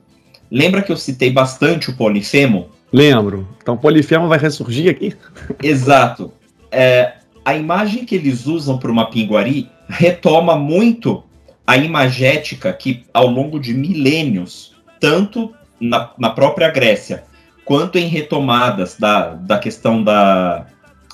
[0.53, 2.69] Lembra que eu citei bastante o Polifemo?
[2.91, 3.47] Lembro.
[3.59, 5.15] Então, Polifemo vai ressurgir aqui?
[5.63, 6.31] Exato.
[6.71, 7.13] É,
[7.43, 11.23] a imagem que eles usam para uma pinguari retoma muito
[11.65, 17.23] a imagética que, ao longo de milênios, tanto na, na própria Grécia,
[17.65, 20.67] quanto em retomadas da, da questão da,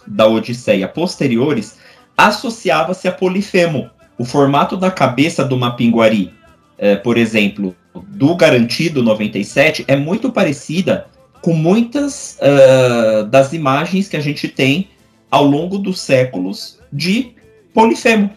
[0.05, 1.77] da Odisseia posteriores,
[2.17, 3.89] associava-se a Polifemo.
[4.17, 6.33] O formato da cabeça de uma pinguari,
[6.77, 7.73] é, por exemplo,
[8.07, 11.07] do Garantido 97 é muito parecida
[11.41, 14.89] com muitas uh, das imagens que a gente tem
[15.31, 17.31] ao longo dos séculos de
[17.73, 18.29] Polifemo.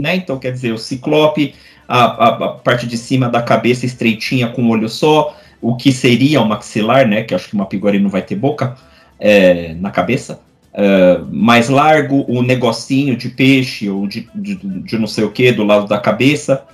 [0.00, 0.16] Né?
[0.16, 1.54] Então, quer dizer, o ciclope,
[1.88, 5.90] a, a, a, parte de cima da cabeça estreitinha com um olho só, o que
[5.90, 7.22] seria o maxilar, né?
[7.22, 8.76] Que acho que uma piguari não vai ter boca
[9.18, 10.40] é, na cabeça.
[10.74, 15.50] Uh, mais largo, o negocinho de peixe ou de, de, de, não sei o que
[15.50, 16.66] do lado da cabeça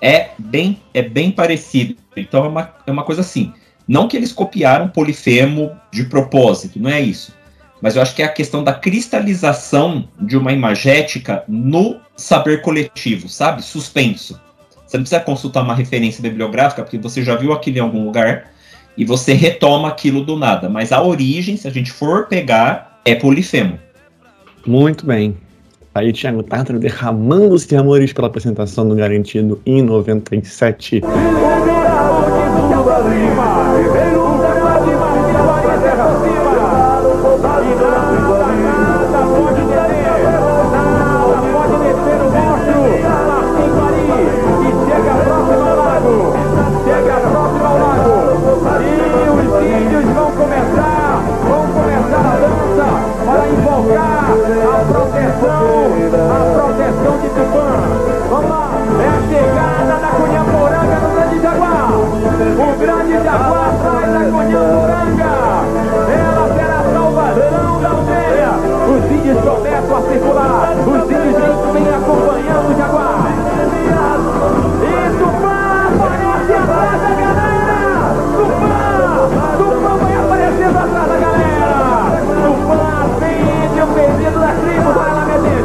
[0.00, 1.96] é bem é bem parecido.
[2.16, 3.52] Então é uma, é uma coisa assim.
[3.86, 7.34] Não que eles copiaram Polifemo de propósito, não é isso.
[7.80, 13.28] Mas eu acho que é a questão da cristalização de uma imagética no saber coletivo,
[13.28, 13.62] sabe?
[13.62, 14.40] Suspenso.
[14.86, 18.50] Você não precisa consultar uma referência bibliográfica, porque você já viu aquilo em algum lugar
[18.96, 20.68] e você retoma aquilo do nada.
[20.68, 23.78] Mas a origem, se a gente for pegar, é Polifemo.
[24.66, 25.36] Muito bem.
[25.92, 31.00] Aí, Thiago Tartar derramando-se amores pela apresentação do Garantido em 97.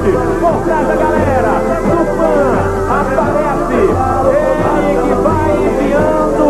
[0.05, 2.35] frente, por trás da galera, Tupã
[2.89, 3.81] aparece,
[4.35, 6.47] ele que vai enviando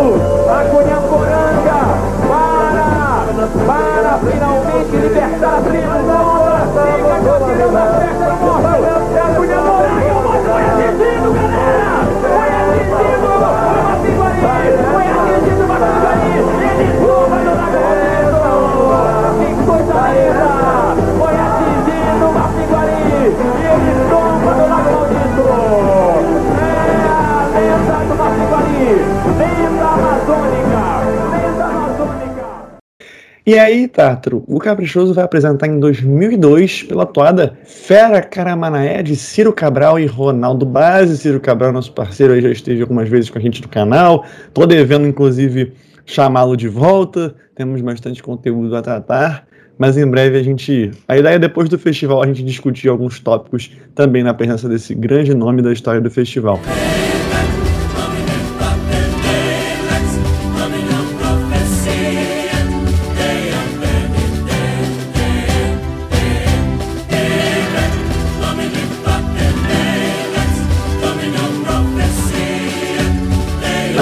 [0.50, 1.80] a Cunhaporanga
[2.28, 2.84] para,
[3.66, 6.25] para finalmente libertar a trilha
[33.48, 39.52] E aí, Tátaro, o Caprichoso vai apresentar em 2002 pela toada Fera Caramanaé de Ciro
[39.52, 41.16] Cabral e Ronaldo Base.
[41.16, 44.24] Ciro Cabral, nosso parceiro, aí já esteve algumas vezes com a gente no canal.
[44.52, 47.36] Tô devendo, inclusive, chamá-lo de volta.
[47.54, 49.46] Temos bastante conteúdo a tratar.
[49.78, 50.90] Mas em breve a gente.
[51.06, 54.92] A ideia é depois do festival a gente discutir alguns tópicos também na presença desse
[54.92, 56.58] grande nome da história do festival.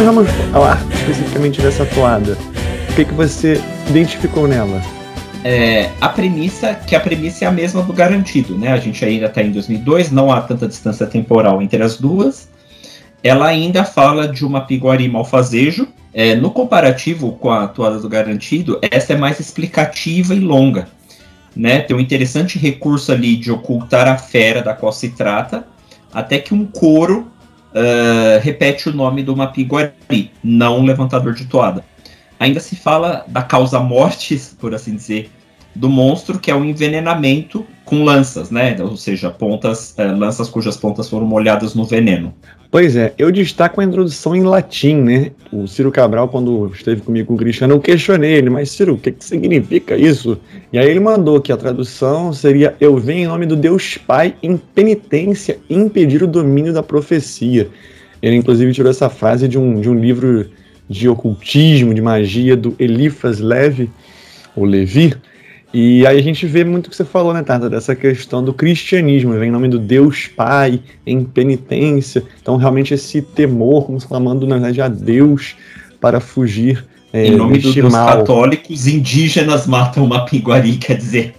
[0.05, 2.37] Mas vamos falar especificamente dessa toada.
[2.91, 4.83] O que, que você identificou nela?
[5.43, 8.71] É, a premissa, que a premissa é a mesma do garantido, né?
[8.71, 12.51] A gente ainda está em 2002, não há tanta distância temporal entre as duas.
[13.23, 15.89] Ela ainda fala de uma piguari malfazejo.
[16.13, 20.87] É, no comparativo com a toada do garantido, essa é mais explicativa e longa.
[21.57, 21.81] Né?
[21.81, 25.67] Tem um interessante recurso ali de ocultar a fera da qual se trata,
[26.13, 27.33] até que um coro
[27.75, 31.85] uh, repete o nome do Mapiguari, não levantador de toada.
[32.39, 35.31] Ainda se fala da causa mortes, por assim dizer,
[35.75, 38.77] do monstro, que é o envenenamento com lanças, né?
[38.81, 42.33] Ou seja, pontas, uh, lanças cujas pontas foram molhadas no veneno.
[42.71, 45.31] Pois é, eu destaco a introdução em latim, né?
[45.53, 48.99] O Ciro Cabral, quando esteve comigo com o Cristiano, eu questionei ele, mas Ciro, o
[48.99, 50.41] que, que significa isso?
[50.73, 54.35] E aí ele mandou que a tradução seria: Eu venho em nome do Deus Pai
[54.43, 57.69] em penitência impedir o domínio da profecia.
[58.21, 60.49] Ele, inclusive, tirou essa frase de um, de um livro
[60.89, 63.91] de ocultismo, de magia, do Elifas Levi,
[64.57, 65.15] ou Levi,
[65.77, 68.55] e aí a gente vê muito o que você falou, né, Tata, dessa questão do
[68.55, 72.23] cristianismo, vem em nome do Deus Pai, em penitência.
[72.41, 75.57] Então, realmente, esse temor, como clamando, na verdade, a Deus
[76.01, 81.33] para fugir é, em nome dos católicos, indígenas matam uma pinguari, quer dizer.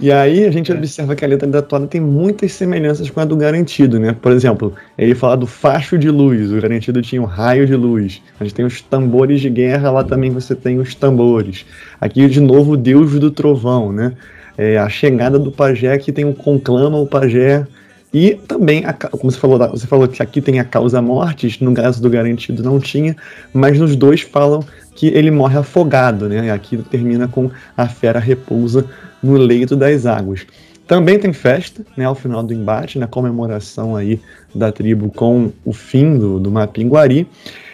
[0.00, 0.74] e aí a gente é.
[0.74, 4.16] observa que a letra da toada tem muitas semelhanças com a do garantido, né?
[4.22, 8.22] Por exemplo, ele fala do facho de luz, o garantido tinha um raio de luz.
[8.40, 11.66] A gente tem os tambores de guerra, lá também você tem os tambores.
[12.00, 14.14] Aqui, de novo, o deus do trovão, né?
[14.56, 17.66] É, a chegada do pajé que tem o conclama o pajé
[18.12, 22.02] E também, como você falou, você falou que aqui tem a causa mortes, no caso
[22.02, 23.16] do garantido não tinha,
[23.54, 24.62] mas nos dois falam
[24.94, 26.50] que ele morre afogado, né?
[26.50, 28.84] Aqui termina com a fera repousa
[29.22, 30.46] no leito das águas.
[30.86, 34.20] Também tem festa, né, ao final do embate, na comemoração aí
[34.54, 37.26] da tribo com o fim do, do Mapinguari.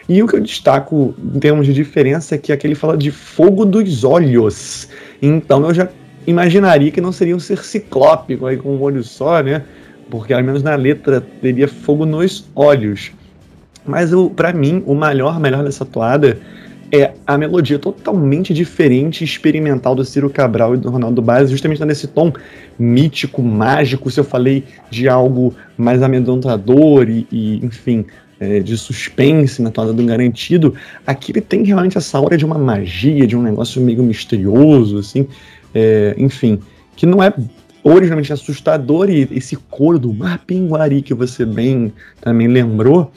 [0.08, 3.10] E o que eu destaco em termos de diferença é que aqui ele fala de
[3.10, 4.88] fogo dos olhos.
[5.20, 5.88] Então eu já
[6.26, 9.64] imaginaria que não seria um ser ciclópico aí com um olho só, né?
[10.10, 13.12] Porque ao menos na letra teria fogo nos olhos.
[13.84, 16.38] Mas para mim, o melhor, melhor dessa toada
[16.90, 21.84] é a melodia totalmente diferente e experimental do Ciro Cabral e do Ronaldo Baez, justamente
[21.84, 22.32] nesse tom
[22.78, 28.06] mítico, mágico, se eu falei de algo mais amedrontador e, e enfim,
[28.40, 30.74] é, de suspense na toada do Garantido,
[31.06, 35.26] aqui ele tem realmente essa aura de uma magia, de um negócio meio misterioso, assim,
[35.74, 36.58] é, enfim,
[36.96, 37.32] que não é
[37.88, 43.10] originalmente assustador e esse coro do Mapinguari que você bem também lembrou,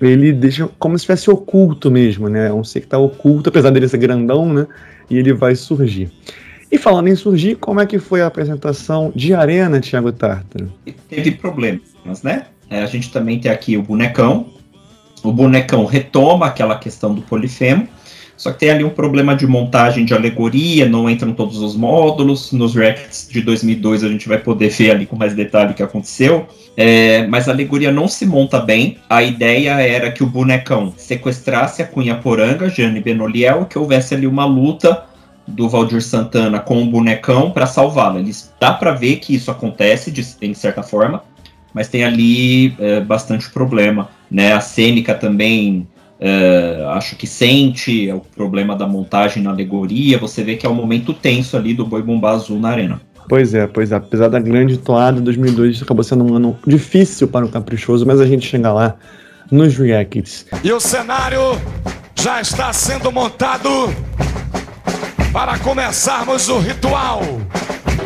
[0.00, 2.48] ele deixa como se fosse oculto mesmo, né?
[2.48, 4.66] É um ser que está oculto, apesar dele ser grandão, né?
[5.08, 6.10] E ele vai surgir.
[6.70, 10.72] E falando em surgir, como é que foi a apresentação de Arena, Thiago Tartaro?
[11.08, 12.46] Teve problemas, né?
[12.68, 14.50] É, a gente também tem aqui o bonecão.
[15.22, 17.88] O bonecão retoma aquela questão do polifemo,
[18.36, 22.52] só que tem ali um problema de montagem de alegoria, não entram todos os módulos.
[22.52, 25.82] Nos Reacts de 2002 a gente vai poder ver ali com mais detalhe o que
[25.82, 26.46] aconteceu.
[26.76, 28.98] É, mas a alegoria não se monta bem.
[29.08, 34.26] A ideia era que o bonecão sequestrasse a Cunha Poranga, Jane Benoliel, que houvesse ali
[34.26, 35.04] uma luta
[35.46, 38.22] do Valdir Santana com o bonecão para salvá-la.
[38.60, 41.22] Dá para ver que isso acontece de, em certa forma,
[41.72, 44.52] mas tem ali é, bastante problema, né?
[44.52, 45.86] A cênica também
[46.18, 50.18] é, acho que sente o problema da montagem na alegoria.
[50.18, 53.00] Você vê que é um momento tenso ali do Boi Bombá Azul na arena.
[53.28, 53.96] Pois é, pois é.
[53.96, 58.26] Apesar da grande toada, 2002 acabou sendo um ano difícil para o Caprichoso, mas a
[58.26, 58.94] gente chega lá
[59.50, 60.46] nos reacts.
[60.62, 61.40] E o cenário
[62.14, 63.68] já está sendo montado
[65.32, 67.20] para começarmos o ritual.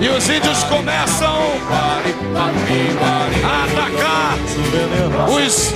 [0.00, 1.38] E os índios começam
[2.34, 4.38] a atacar
[5.28, 5.74] os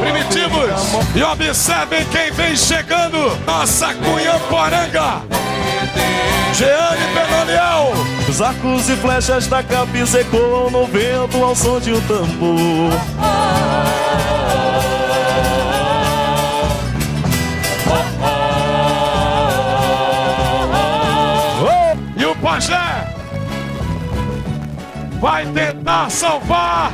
[0.00, 1.16] primitivos.
[1.16, 5.22] E observem quem vem chegando: nossa Cunha Poranga.
[6.52, 7.92] Jeane Benoliel.
[8.28, 12.92] Os arcos e flechas da cabeça ecoam no vento ao som de um tambor.
[25.24, 26.92] Vai tentar salvar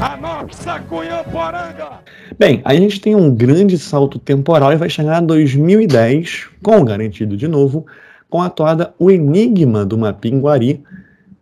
[0.00, 2.00] a nossa Cunhamporanga.
[2.36, 7.36] Bem, a gente tem um grande salto temporal e vai chegar a 2010, com garantido
[7.36, 7.86] de novo,
[8.28, 10.82] com a toada O Enigma do Mapinguari.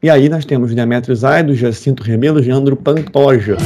[0.03, 3.57] E aí nós temos Demetrios Aido, Jacinto Rebelo, Leandro Pantoja.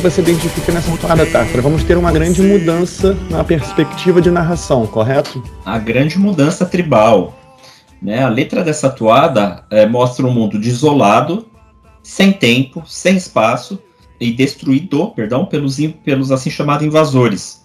[0.00, 1.60] Você identifica nessa toada, Tafra?
[1.60, 5.42] Vamos ter uma grande mudança na perspectiva de narração, correto?
[5.64, 7.36] A grande mudança tribal.
[8.00, 8.22] Né?
[8.22, 11.46] A letra dessa toada é, mostra um mundo desolado,
[12.02, 13.78] sem tempo, sem espaço
[14.20, 17.64] e destruído, perdão, pelos, pelos assim chamados invasores.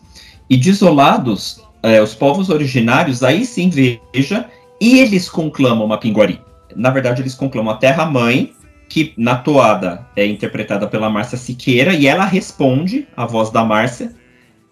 [0.49, 4.47] E desolados é, os povos originários, aí sim veja,
[4.81, 6.41] e eles conclamam uma pinguari.
[6.75, 8.53] Na verdade, eles conclamam a terra-mãe,
[8.93, 14.13] que na toada é interpretada pela Márcia Siqueira, e ela responde, a voz da Márcia,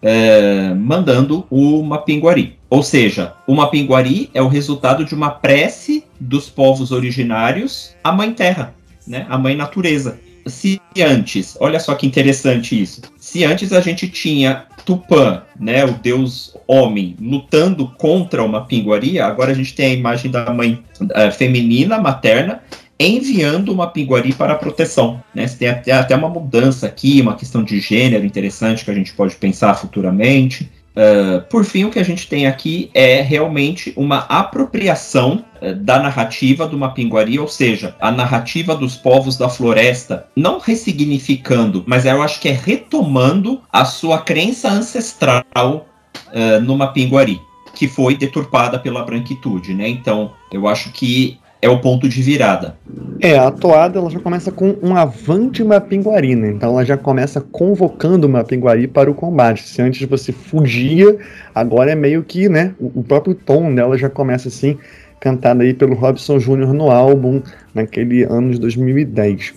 [0.00, 2.56] é, mandando o Mapinguari.
[2.70, 8.32] Ou seja, o Mapinguari é o resultado de uma prece dos povos originários à Mãe
[8.32, 8.72] Terra,
[9.04, 10.20] né, à Mãe Natureza.
[10.46, 15.94] Se antes, olha só que interessante isso, se antes a gente tinha Tupã, né, o
[15.94, 21.32] deus homem, lutando contra uma pinguaria, agora a gente tem a imagem da mãe uh,
[21.32, 22.60] feminina, materna,
[23.06, 25.22] enviando uma pinguari para proteção.
[25.34, 25.46] Né?
[25.46, 29.34] Tem até, até uma mudança aqui, uma questão de gênero interessante que a gente pode
[29.36, 30.70] pensar futuramente.
[30.92, 35.98] Uh, por fim, o que a gente tem aqui é realmente uma apropriação uh, da
[35.98, 42.20] narrativa do Mapinguari, ou seja, a narrativa dos povos da floresta, não ressignificando, mas eu
[42.20, 45.86] acho que é retomando a sua crença ancestral
[46.28, 47.40] uh, no Mapinguari,
[47.74, 49.88] que foi deturpada pela branquitude, né?
[49.88, 52.74] Então, eu acho que é o ponto de virada.
[53.20, 56.50] É, a toada ela já começa com um avante Mapinguari, né?
[56.50, 59.62] Então ela já começa convocando o Mapinguari para o combate.
[59.62, 61.16] Se antes você fugia,
[61.54, 62.74] agora é meio que, né?
[62.80, 64.76] O, o próprio tom dela já começa assim,
[65.20, 66.72] cantada aí pelo Robson Jr.
[66.72, 67.40] no álbum,
[67.72, 69.54] naquele ano de 2010.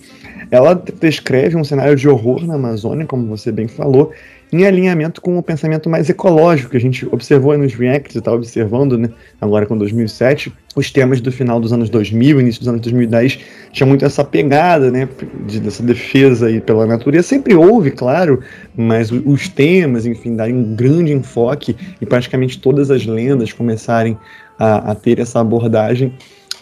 [0.48, 4.12] Ela descreve um cenário de horror na Amazônia, como você bem falou,
[4.52, 8.32] em alinhamento com o pensamento mais ecológico que a gente observou nos reacts e está
[8.32, 12.80] observando, né, agora com 2007, os temas do final dos anos 2000, início dos anos
[12.82, 13.40] 2010,
[13.72, 15.08] tinha muito essa pegada, né,
[15.46, 17.26] de, dessa defesa aí pela natureza.
[17.26, 18.40] Sempre houve, claro,
[18.76, 24.16] mas os temas, enfim, darem um grande enfoque e praticamente todas as lendas começarem
[24.58, 26.12] a, a ter essa abordagem.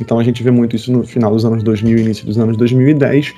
[0.00, 3.32] Então a gente vê muito isso no final dos anos 2000 início dos anos 2010,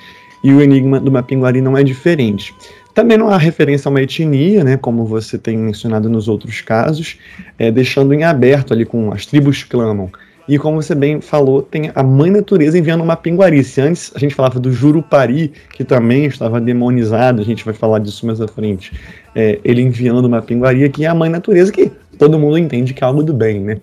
[0.45, 2.55] e o enigma do Mapinguari não é diferente.
[2.97, 7.19] Também não há referência a uma etnia, né, como você tem mencionado nos outros casos,
[7.59, 10.11] é, deixando em aberto ali com as tribos clamam.
[10.49, 13.63] E como você bem falou, tem a mãe natureza enviando uma pinguari.
[13.63, 17.99] Se antes a gente falava do Jurupari, que também estava demonizado, a gente vai falar
[17.99, 18.95] disso mais à frente,
[19.35, 23.05] é, ele enviando uma pinguari aqui, é a mãe natureza que todo mundo entende que
[23.05, 23.79] é algo do bem, né?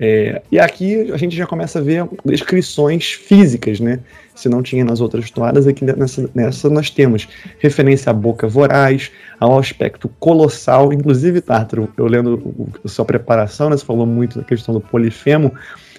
[0.00, 4.00] É, e aqui a gente já começa a ver descrições físicas, né?
[4.36, 7.26] Se não tinha nas outras toadas, aqui nessa, nessa nós temos
[7.58, 9.10] referência à boca voraz,
[9.40, 14.44] ao aspecto colossal, inclusive, Tártaro, eu lendo a sua preparação, né, você falou muito da
[14.44, 15.52] questão do polifemo,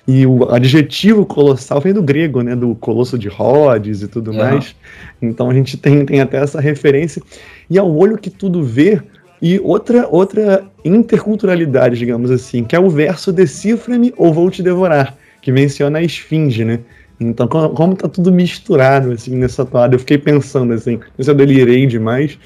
[0.07, 4.73] e o adjetivo colossal vem do grego, né, do colosso de Rhodes e tudo mais.
[5.21, 7.21] Então a gente tem, tem até essa referência.
[7.69, 9.01] E ao olho que tudo vê,
[9.41, 15.13] e outra, outra interculturalidade, digamos assim, que é o verso Decifra-me ou vou te devorar,
[15.41, 16.79] que menciona a esfinge, né?
[17.20, 21.36] Então, como tá tudo misturado, assim, nessa toada, eu fiquei pensando, assim, não se eu
[21.36, 22.38] delirei demais,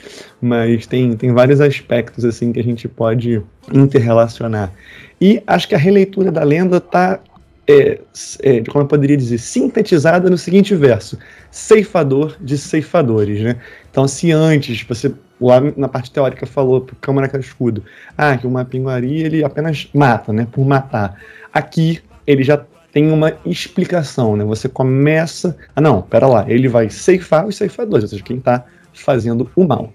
[0.41, 3.41] mas tem, tem vários aspectos, assim, que a gente pode
[3.73, 4.71] interrelacionar.
[5.19, 7.19] E acho que a releitura da lenda tá,
[7.67, 7.99] é,
[8.43, 11.17] é, como eu poderia dizer, sintetizada no seguinte verso,
[11.51, 13.57] ceifador de ceifadores, né?
[13.91, 17.83] Então, se antes você lá na parte teórica falou para Câmara Cascudo,
[18.17, 21.19] ah, que o Mapinguari ele apenas mata, né, por matar.
[21.51, 24.43] Aqui ele já tem uma explicação, né?
[24.43, 25.55] Você começa.
[25.75, 29.63] Ah, não, pera lá, ele vai ceifar os ceifadores, ou seja, quem está fazendo o
[29.63, 29.93] mal.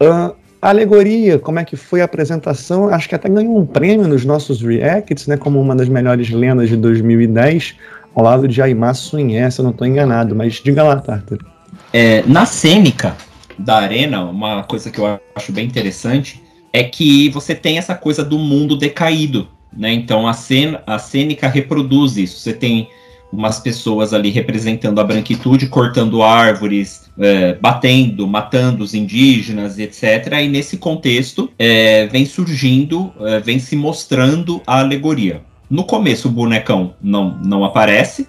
[0.00, 2.88] Uh, a alegoria, como é que foi a apresentação?
[2.88, 5.36] Acho que até ganhou um prêmio nos nossos reacts, né?
[5.36, 7.76] Como uma das melhores lendas de 2010,
[8.14, 11.38] ao lado de Aimar Sunhé, se eu não estou enganado, mas diga lá, Tartar.
[11.92, 13.16] É, na cênica
[13.58, 18.22] da arena, uma coisa que eu acho bem interessante é que você tem essa coisa
[18.22, 19.92] do mundo decaído, né?
[19.92, 22.38] Então a, cena, a cênica reproduz isso.
[22.38, 22.88] Você tem
[23.32, 30.32] umas pessoas ali representando a branquitude, cortando árvores, é, batendo, matando os indígenas, etc.
[30.42, 35.42] E nesse contexto é, vem surgindo, é, vem se mostrando a alegoria.
[35.68, 38.28] No começo o bonecão não, não aparece,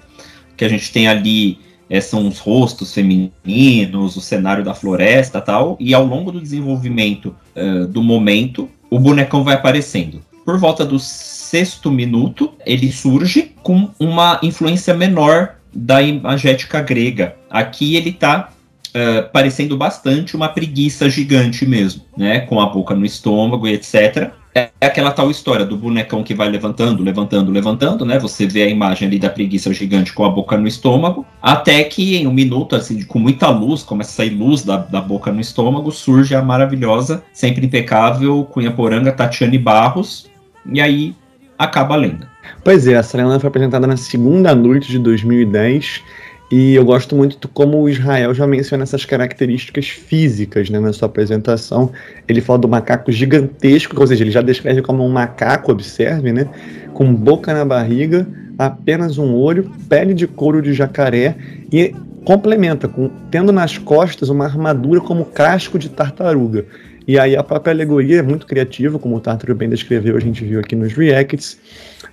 [0.55, 5.77] que a gente tem ali é, são os rostos femininos, o cenário da floresta tal,
[5.79, 10.21] e ao longo do desenvolvimento é, do momento, o bonecão vai aparecendo.
[10.43, 17.35] Por volta dos sexto minuto, ele surge com uma influência menor da imagética grega.
[17.49, 18.49] Aqui ele está
[18.89, 22.41] uh, parecendo bastante uma preguiça gigante mesmo, né?
[22.41, 24.31] Com a boca no estômago e etc.
[24.53, 28.19] É aquela tal história do bonecão que vai levantando, levantando, levantando, né?
[28.19, 32.17] Você vê a imagem ali da preguiça gigante com a boca no estômago, até que
[32.17, 35.39] em um minuto, assim, com muita luz, começa a sair luz da, da boca no
[35.39, 40.27] estômago, surge a maravilhosa, sempre impecável Cunha Poranga Tatiane Barros,
[40.65, 41.15] e aí
[41.57, 42.29] acaba a lenda.
[42.63, 46.03] Pois é, essa lenda foi apresentada na segunda noite de 2010
[46.49, 51.07] e eu gosto muito como o Israel já menciona essas características físicas né, na sua
[51.07, 51.91] apresentação.
[52.25, 56.47] Ele fala do macaco gigantesco, ou seja, ele já descreve como um macaco, observe, né?
[56.93, 58.25] Com boca na barriga,
[58.57, 61.35] apenas um olho, pele de couro de jacaré
[61.71, 61.93] e
[62.23, 66.65] complementa com tendo nas costas uma armadura como casco de tartaruga.
[67.07, 70.43] E aí a própria alegoria é muito criativa, como o Tartaro bem descreveu, a gente
[70.43, 71.57] viu aqui nos reacts.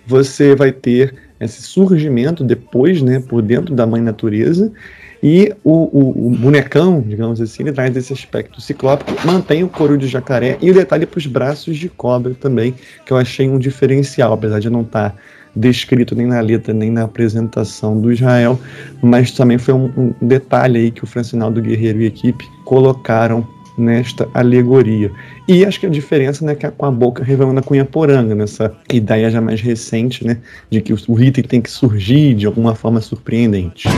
[0.06, 4.72] Você vai ter esse surgimento depois, né, por dentro da mãe natureza,
[5.20, 9.96] e o, o, o, bonecão, digamos assim, ele traz esse aspecto ciclópico, mantém o couro
[9.96, 12.74] de jacaré e o detalhe para os braços de cobra também,
[13.04, 15.16] que eu achei um diferencial, apesar de não estar tá
[15.56, 18.60] descrito nem na letra nem na apresentação do Israel,
[19.02, 23.46] mas também foi um, um detalhe aí que o Francinaldo Guerreiro e equipe colocaram
[23.76, 25.10] nesta alegoria.
[25.46, 28.34] E acho que a diferença né, que é com a boca revelando a cunha poranga,
[28.34, 30.38] nessa ideia já mais recente, né,
[30.70, 33.88] de que o, item tem que surgir de alguma forma surpreendente.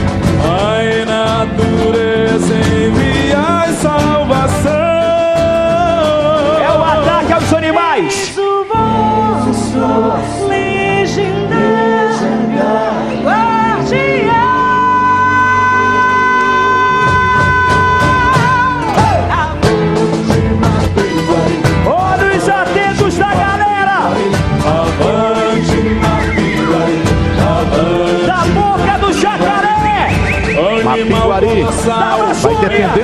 [1.05, 3.06] Natureza envia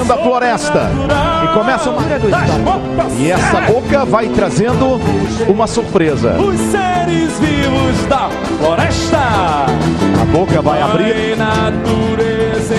[0.06, 0.90] da floresta.
[1.44, 2.02] E começa uma.
[3.18, 5.00] E essa boca vai trazendo
[5.48, 6.34] uma surpresa.
[6.40, 8.30] Os seres vivos da
[8.60, 9.18] floresta.
[10.22, 11.38] A boca vai abrir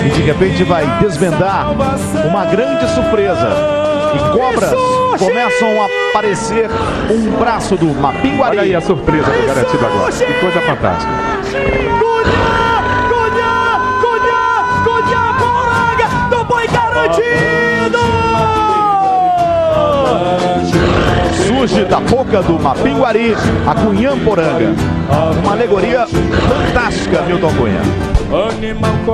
[0.05, 1.67] e de repente vai desvendar
[2.27, 3.49] uma grande surpresa.
[4.13, 4.73] E cobras
[5.19, 6.69] começam a aparecer
[7.09, 8.57] um braço do Mapinguari.
[8.57, 10.11] Olha aí a surpresa do garantido agora.
[10.11, 11.11] Que coisa fantástica.
[17.05, 17.25] Boi
[17.85, 17.97] garantido.
[21.47, 23.33] Surge da boca do Mapinguari
[23.67, 24.73] a Cunhã Poranga.
[25.41, 27.81] Uma alegoria fantástica, Milton Cunha.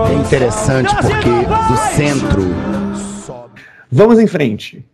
[0.09, 2.41] É interessante porque do centro
[3.91, 4.85] Vamos em frente.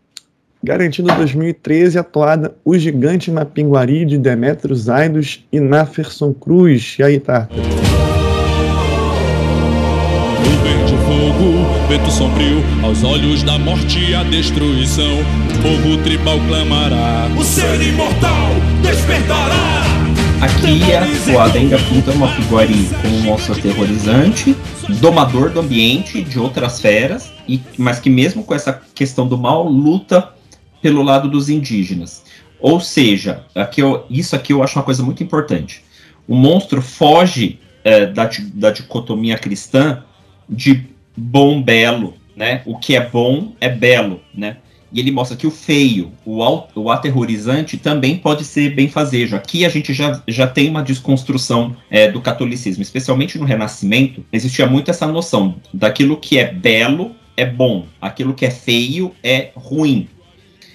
[0.64, 6.96] Garantindo 2013, atuada O Gigante Mapinguari de Demetrios Zaidos e Naferson Cruz.
[6.98, 7.48] E aí, tá?
[10.68, 15.20] Nuvem de fogo, vento sombrio, aos olhos da morte e a destruição.
[15.22, 18.50] O povo tribal clamará: O ser imortal
[18.82, 19.84] despertará!
[20.42, 24.56] Aqui é atuada ainda pinta uma Piguari como um monstro aterrorizante,
[25.00, 29.68] domador do ambiente de outras feras, e, mas que mesmo com essa questão do mal,
[29.68, 30.34] luta
[30.82, 32.24] pelo lado dos indígenas.
[32.60, 35.82] Ou seja, aqui eu, isso aqui eu acho uma coisa muito importante.
[36.28, 40.04] O monstro foge é, da, da dicotomia cristã
[40.50, 40.86] de
[41.16, 42.62] bom belo, né?
[42.66, 44.58] O que é bom é belo, né?
[44.92, 46.42] E ele mostra que o feio, o,
[46.76, 49.36] o aterrorizante também pode ser benfazejo.
[49.36, 54.66] Aqui a gente já, já tem uma desconstrução é, do catolicismo, especialmente no Renascimento, existia
[54.66, 60.08] muito essa noção daquilo que é belo é bom, aquilo que é feio é ruim.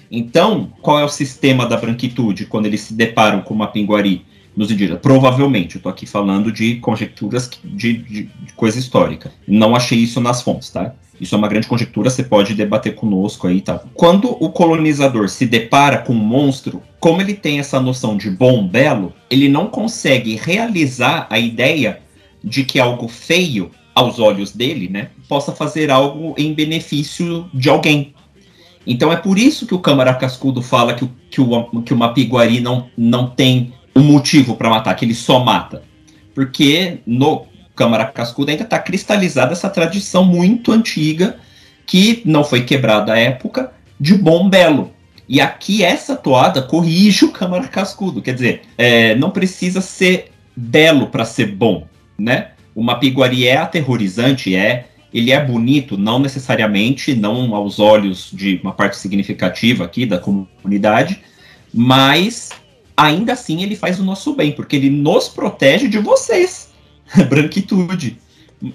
[0.09, 4.23] Então, qual é o sistema da branquitude quando eles se deparam com uma pinguari
[4.55, 5.01] nos indígenas?
[5.01, 9.31] Provavelmente, eu estou aqui falando de conjecturas de, de- de coisa histórica.
[9.47, 10.93] Não achei isso nas fontes, tá?
[11.21, 13.85] Isso é uma grande conjectura, você pode debater conosco aí e tal.
[13.93, 18.67] Quando o colonizador se depara com um monstro, como ele tem essa noção de bom,
[18.67, 21.99] belo, ele não consegue realizar a ideia
[22.43, 28.13] de que algo feio, aos olhos dele, né, possa fazer algo em benefício de alguém.
[28.85, 31.97] Então é por isso que o Câmara Cascudo fala que o, que o, que o
[31.97, 35.83] Mapiguari não, não tem um motivo para matar, que ele só mata.
[36.33, 41.37] Porque no Câmara Cascudo ainda está cristalizada essa tradição muito antiga,
[41.85, 44.91] que não foi quebrada à época, de bom belo.
[45.27, 48.21] E aqui essa toada corrige o Câmara Cascudo.
[48.21, 51.87] Quer dizer, é, não precisa ser belo para ser bom,
[52.17, 52.49] né?
[52.75, 54.87] O Mapiguari é aterrorizante, é.
[55.13, 61.21] Ele é bonito, não necessariamente, não aos olhos de uma parte significativa aqui da comunidade,
[61.71, 62.49] mas
[62.95, 66.71] ainda assim ele faz o nosso bem, porque ele nos protege de vocês.
[67.29, 68.17] Branquitude.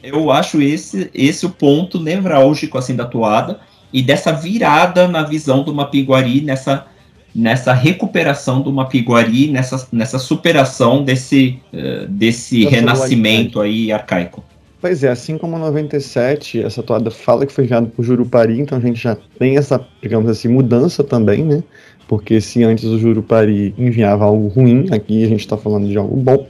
[0.03, 3.61] Eu acho esse, esse o ponto nevrálgico assim da toada
[3.93, 6.87] e dessa virada na visão do Mapiguari, nessa,
[7.35, 14.45] nessa recuperação do Mapiguari, nessa, nessa superação desse, eh, desse Da renascimento aí arcaico.
[14.81, 18.81] Pois é, assim como 97, essa toada fala que foi enviado por Jurupari, então a
[18.81, 21.65] gente já tem essa, digamos assim, mudança também, né?
[22.09, 26.17] Porque se antes o Jurupari enviava algo ruim, aqui a gente está falando de algo
[26.17, 26.49] bom.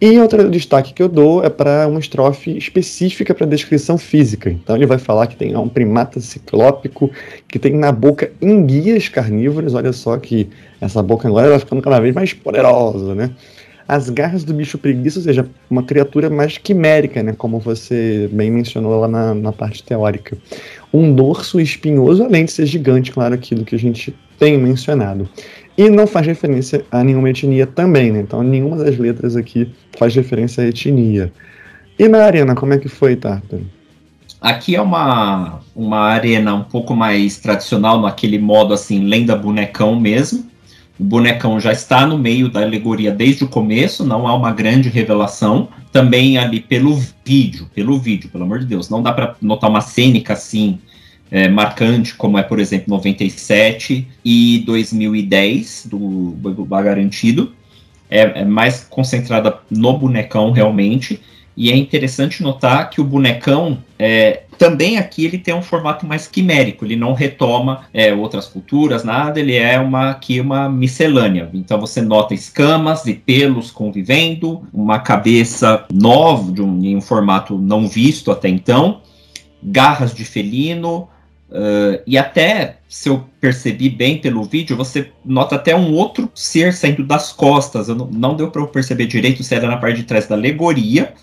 [0.00, 4.50] E outro destaque que eu dou é para uma estrofe específica para descrição física.
[4.50, 7.10] Então ele vai falar que tem um primata ciclópico
[7.48, 9.72] que tem na boca enguias carnívoras.
[9.72, 13.30] Olha só que essa boca agora vai ficando cada vez mais poderosa, né?
[13.88, 17.34] As garras do bicho preguiça, ou seja, uma criatura mais quimérica, né?
[17.36, 20.36] Como você bem mencionou lá na, na parte teórica.
[20.94, 25.28] Um dorso espinhoso, além de ser gigante, claro, aquilo que a gente tem mencionado.
[25.76, 28.20] E não faz referência a nenhuma etnia também, né?
[28.20, 29.68] Então nenhuma das letras aqui
[29.98, 31.32] faz referência à etnia.
[31.98, 33.66] E na arena, como é que foi, Tartaro?
[34.40, 40.44] Aqui é uma, uma arena um pouco mais tradicional, naquele modo assim, lenda bonecão mesmo.
[40.98, 44.88] O bonecão já está no meio da alegoria desde o começo, não há uma grande
[44.88, 45.68] revelação.
[45.90, 49.80] Também ali pelo vídeo, pelo vídeo, pelo amor de Deus, não dá para notar uma
[49.80, 50.78] cênica assim
[51.30, 57.52] é, marcante, como é, por exemplo, 97 e 2010 do Bugubá Garantido.
[58.08, 61.20] É, é mais concentrada no bonecão realmente.
[61.56, 66.26] E é interessante notar que o bonecão é, também aqui ele tem um formato mais
[66.26, 71.48] quimérico, ele não retoma é, outras culturas, nada, ele é uma aqui uma miscelânea.
[71.54, 77.56] Então você nota escamas e pelos convivendo, uma cabeça nova, de um, em um formato
[77.58, 79.00] não visto até então,
[79.62, 81.08] garras de felino,
[81.50, 86.72] uh, e até, se eu percebi bem pelo vídeo, você nota até um outro ser
[86.72, 87.88] saindo das costas.
[87.88, 91.14] Não, não deu para eu perceber direito se era na parte de trás da alegoria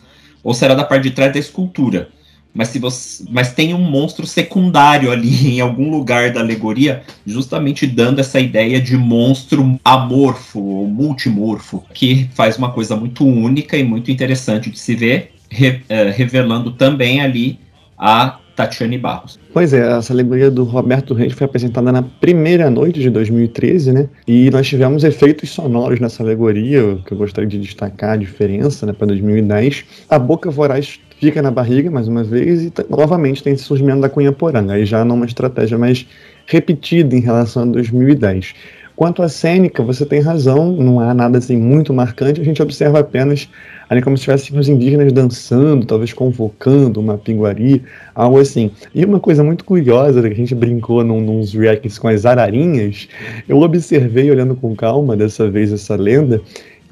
[0.43, 2.09] ou se era da parte de trás da escultura.
[2.53, 7.87] mas se você, mas tem um monstro secundário ali em algum lugar da alegoria, justamente
[7.87, 13.83] dando essa ideia de monstro amorfo ou multimorfo, que faz uma coisa muito única e
[13.83, 17.57] muito interessante de se ver, re, uh, revelando também ali
[17.97, 19.39] a Tatiane Barros.
[19.53, 24.09] Pois é, essa alegoria do Roberto Reis foi apresentada na primeira noite de 2013, né?
[24.27, 28.93] E nós tivemos efeitos sonoros nessa alegoria, que eu gostaria de destacar a diferença né,
[28.93, 29.83] para 2010.
[30.07, 34.09] A boca voraz fica na barriga, mais uma vez, e novamente tem esse surgimento da
[34.09, 36.07] Cunha Poranga, aí já numa estratégia mais
[36.45, 38.53] repetida em relação a 2010.
[38.95, 42.99] Quanto à cênica, você tem razão, não há nada assim muito marcante, a gente observa
[42.99, 43.49] apenas
[43.91, 47.83] ali como se tivessem os indígenas dançando, talvez convocando uma pinguari,
[48.15, 48.71] algo assim.
[48.95, 53.09] E uma coisa muito curiosa, que a gente brincou num, nos reacts com as ararinhas,
[53.49, 56.41] eu observei, olhando com calma dessa vez essa lenda,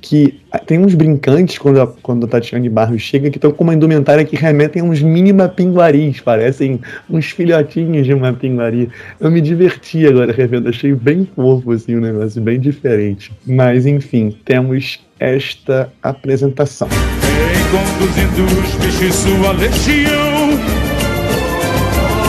[0.02, 3.74] que tem uns brincantes quando a, quando a Tatiane Barros chega que estão com uma
[3.74, 8.90] indumentária que remetem a uns mini mapinguaris, parecem uns filhotinhos de mapinguari.
[9.22, 13.32] Eu me diverti agora revendo, achei bem fofo assim, um negócio bem diferente.
[13.46, 16.88] Mas enfim, temos esta apresentação.
[16.88, 20.58] Vem conduzindo os peixes sua legião.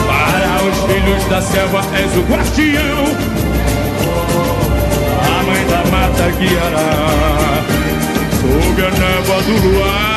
[0.07, 3.05] Para os filhos da selva és o guardião.
[5.23, 7.63] A mãe da mata guiará.
[8.41, 10.11] Sob a névoa do luar.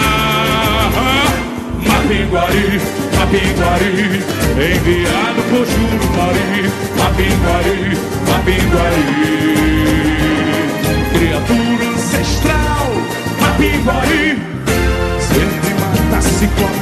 [1.87, 2.81] Mapinguari,
[3.17, 4.23] Mapinguari.
[4.55, 7.99] Enviado por Jurupari Mapinguari,
[8.29, 10.14] Mapinguari
[12.25, 12.89] ancestral
[13.41, 14.41] Mapinguari
[15.21, 16.75] Sempre mata-se com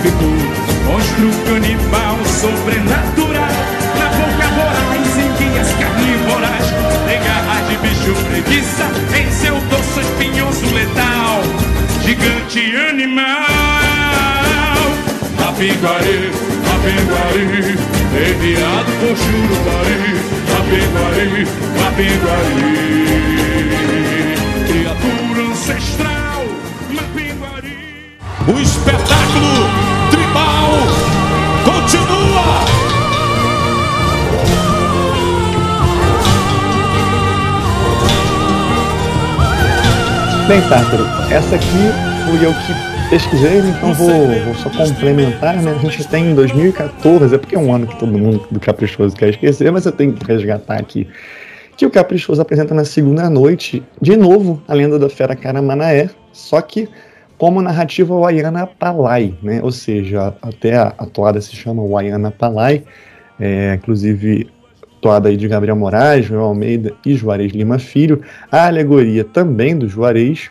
[0.87, 3.55] Monstro canibal sobrenatural.
[3.99, 6.67] Na boca voraz em guias carnívoras.
[7.09, 8.87] Em garras de bicho preguiça
[9.17, 11.43] Em seu doce espinhoso letal.
[12.03, 13.47] Gigante animal.
[15.39, 16.31] Mapinguari,
[16.67, 17.45] Mapinguari
[18.13, 19.97] Enviado por Jurupari
[20.51, 21.47] Mapinguari,
[21.79, 23.52] Mapinguari
[25.63, 26.43] Ancestral
[26.91, 29.71] Mapinguari O espetáculo
[30.11, 30.73] tribal
[31.65, 32.67] continua.
[40.49, 41.67] Bem, Tártaro, essa aqui
[42.27, 45.77] fui eu que pesquisei, então vou, vou só complementar, né?
[45.77, 49.15] A gente tem em 2014, é porque é um ano que todo mundo do Caprichoso
[49.15, 51.07] quer esquecer, mas eu tenho que resgatar aqui
[51.83, 56.61] que o Caprichoso apresenta na segunda noite, de novo, a lenda da fera Caramanaé, só
[56.61, 56.89] que
[57.37, 59.59] como narrativa Wayana Palai, né?
[59.65, 62.85] Ou seja, até a, a toada se chama Wayana Palai,
[63.41, 64.49] é, inclusive
[65.01, 69.89] toada aí de Gabriel Moraes, João Almeida e Juarez Lima Filho, a alegoria também do
[69.89, 70.51] Juarez,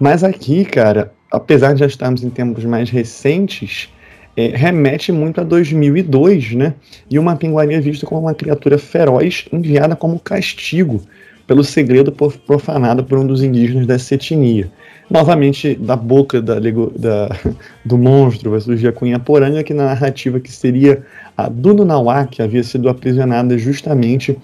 [0.00, 3.92] mas aqui, cara, apesar de já estarmos em tempos mais recentes,
[4.36, 6.74] é, remete muito a 2002, né?
[7.10, 11.02] E uma pinguaria vista como uma criatura feroz enviada como castigo
[11.46, 12.10] pelo segredo
[12.46, 14.70] profanado por um dos indígenas dessa etnia.
[15.10, 17.28] Novamente, da boca da, da,
[17.84, 21.04] do monstro vai surgir a Cunha Poranga, que na narrativa que seria
[21.36, 24.36] a Dununauá, que havia sido aprisionada justamente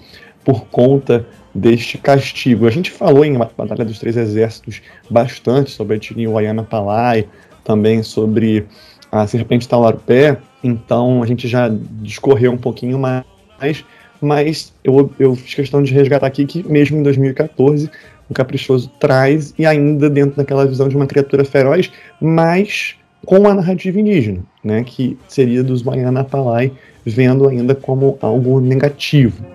[0.45, 2.67] por conta deste castigo.
[2.67, 7.27] A gente falou em Batalha dos Três Exércitos bastante sobre a etnia Wayana Palai,
[7.63, 8.65] também sobre
[9.11, 11.69] a serpente talarpé, então a gente já
[12.01, 13.83] discorreu um pouquinho mais,
[14.21, 17.89] mas eu, eu fiz questão de resgatar aqui que mesmo em 2014
[18.29, 21.91] o Caprichoso traz, e ainda dentro daquela visão de uma criatura feroz,
[22.21, 22.95] mas
[23.25, 26.71] com a narrativa indígena, né, que seria dos Baiana Palai,
[27.05, 29.45] vendo ainda como algo negativo.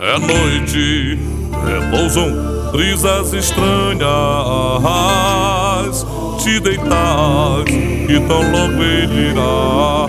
[0.00, 1.18] É noite,
[1.66, 3.98] repousam brisas estranhas
[6.38, 10.08] te e tão logo ele irá.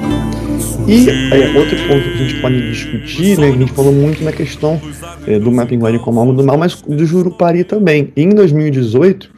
[0.87, 4.31] E é, outro ponto que a gente pode discutir, né, a gente falou muito na
[4.31, 4.79] questão
[5.27, 8.13] é, do Mapinguari como algo do mal, mas do Jurupari também.
[8.15, 9.29] E em 2018,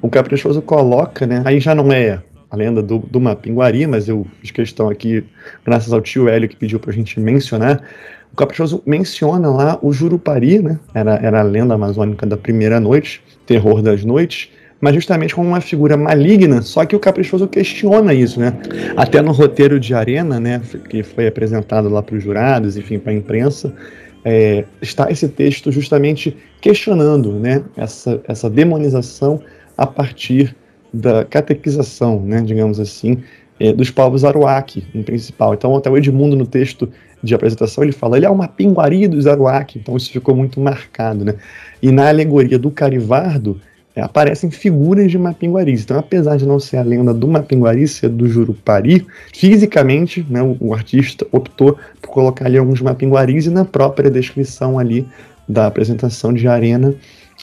[0.00, 2.20] o Caprichoso coloca, né, aí já não é
[2.50, 5.24] a lenda do, do Mapinguari, mas eu fiz questão aqui,
[5.64, 7.82] graças ao tio Hélio que pediu pra gente mencionar,
[8.32, 13.22] o Caprichoso menciona lá o Jurupari, né, era, era a lenda amazônica da primeira noite,
[13.46, 14.50] terror das noites,
[14.82, 18.52] mas justamente como uma figura maligna, só que o Caprichoso questiona isso, né?
[18.96, 20.60] Até no roteiro de Arena, né,
[20.90, 23.72] que foi apresentado lá para os jurados, enfim, para a imprensa,
[24.24, 29.40] é, está esse texto justamente questionando, né, essa, essa demonização
[29.78, 30.56] a partir
[30.92, 33.22] da catequização, né, digamos assim,
[33.60, 35.54] é, dos povos Aruac, em principal.
[35.54, 36.90] Então, até o Edmundo, no texto
[37.22, 41.24] de apresentação, ele fala, ele é uma pinguaria dos Aruac, então isso ficou muito marcado,
[41.24, 41.36] né?
[41.80, 43.60] E na alegoria do Carivardo,
[44.00, 45.82] aparecem figuras de Mapinguaris.
[45.82, 50.56] Então, apesar de não ser a lenda do Mapinguari, ser do Jurupari, fisicamente, né, o,
[50.58, 55.06] o, artista optou por colocar ali alguns Mapinguaris e na própria descrição ali
[55.46, 56.94] da apresentação de Arena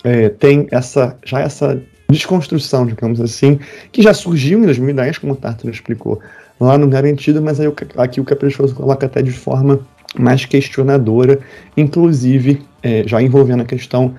[0.04, 3.60] é, tem essa já essa desconstrução, digamos assim,
[3.92, 6.20] que já surgiu em 2010, como o Tartar explicou
[6.60, 9.80] lá no Garantido, mas aí aqui o Caprichoso coloca até de forma
[10.18, 11.40] mais questionadora,
[11.78, 14.16] inclusive é, já envolvendo a questão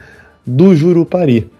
[0.46, 1.50] do Jurupari.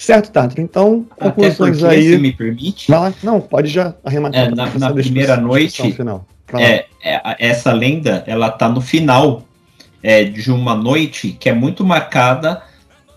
[0.00, 0.58] Certo, Tartar?
[0.58, 2.12] Então, conclusões porque, aí.
[2.12, 2.90] Se me permite.
[2.90, 4.46] Lá, não, pode já arrematar.
[4.46, 6.26] É, na, na primeira noite, final.
[6.54, 9.44] É, é, essa lenda ela está no final
[10.02, 12.62] é, de uma noite que é muito marcada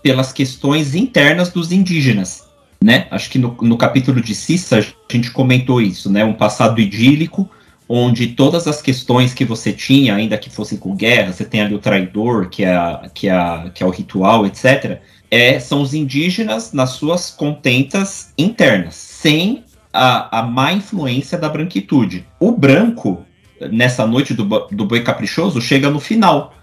[0.02, 2.44] pelas questões internas dos indígenas.
[2.82, 3.06] Né?
[3.10, 6.22] Acho que no, no capítulo de Cissa a gente comentou isso, né?
[6.22, 7.48] Um passado idílico,
[7.88, 11.74] onde todas as questões que você tinha, ainda que fossem com guerra, você tem ali
[11.74, 15.00] o traidor, que é, a, que é, a, que é o ritual, etc.,
[15.34, 22.24] é, são os indígenas nas suas contentas internas, sem a, a má influência da branquitude.
[22.38, 23.24] O branco,
[23.72, 26.54] nessa noite do, do boi caprichoso, chega no final.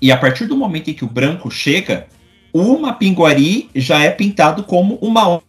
[0.00, 2.06] E a partir do momento em que o branco chega,
[2.54, 5.42] o Mapinguari já é pintado como o mal.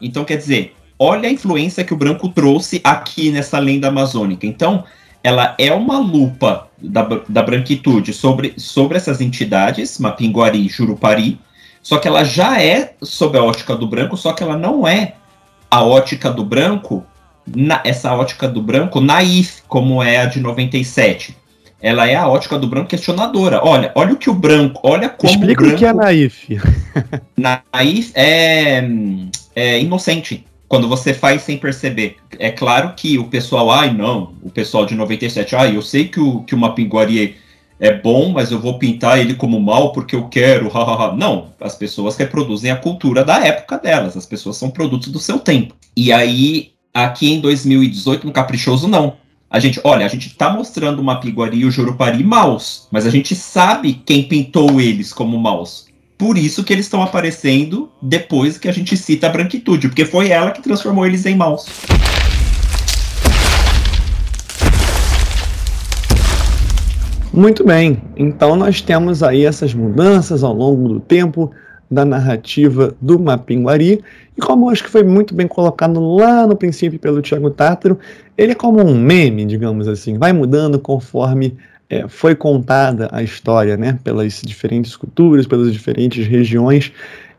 [0.00, 4.46] Então, quer dizer, olha a influência que o branco trouxe aqui nessa lenda amazônica.
[4.46, 4.84] Então,
[5.20, 11.40] ela é uma lupa da, da branquitude sobre, sobre essas entidades, Mapinguari e Jurupari,
[11.84, 15.16] só que ela já é sob a ótica do branco, só que ela não é
[15.70, 17.04] a ótica do branco,
[17.46, 21.36] na, essa ótica do branco naif, como é a de 97.
[21.82, 23.60] Ela é a ótica do branco questionadora.
[23.62, 25.76] Olha, olha o que o branco, olha como Explica o branco...
[25.76, 26.48] o que é naif.
[27.36, 28.82] naif é,
[29.54, 32.16] é inocente quando você faz sem perceber.
[32.38, 36.18] É claro que o pessoal, ai não, o pessoal de 97, ai, eu sei que
[36.18, 37.36] o, que o Mapinguari
[37.84, 41.14] é bom, mas eu vou pintar ele como mal porque eu quero, hahaha.
[41.14, 45.38] Não, as pessoas reproduzem a cultura da época delas, as pessoas são produtos do seu
[45.38, 45.74] tempo.
[45.94, 49.16] E aí, aqui em 2018, no Caprichoso, não.
[49.50, 53.10] A gente, olha, a gente tá mostrando o Mapiguari e o Jurupari maus, mas a
[53.10, 55.86] gente sabe quem pintou eles como maus.
[56.16, 60.30] Por isso que eles estão aparecendo depois que a gente cita a branquitude, porque foi
[60.30, 61.66] ela que transformou eles em maus.
[67.36, 71.50] Muito bem, então nós temos aí essas mudanças ao longo do tempo
[71.90, 74.04] da narrativa do Mapinguari,
[74.36, 77.98] e como acho que foi muito bem colocado lá no princípio pelo Tiago Tátaro,
[78.38, 81.56] ele é como um meme, digamos assim, vai mudando conforme
[81.90, 86.92] é, foi contada a história, né, pelas diferentes culturas, pelas diferentes regiões,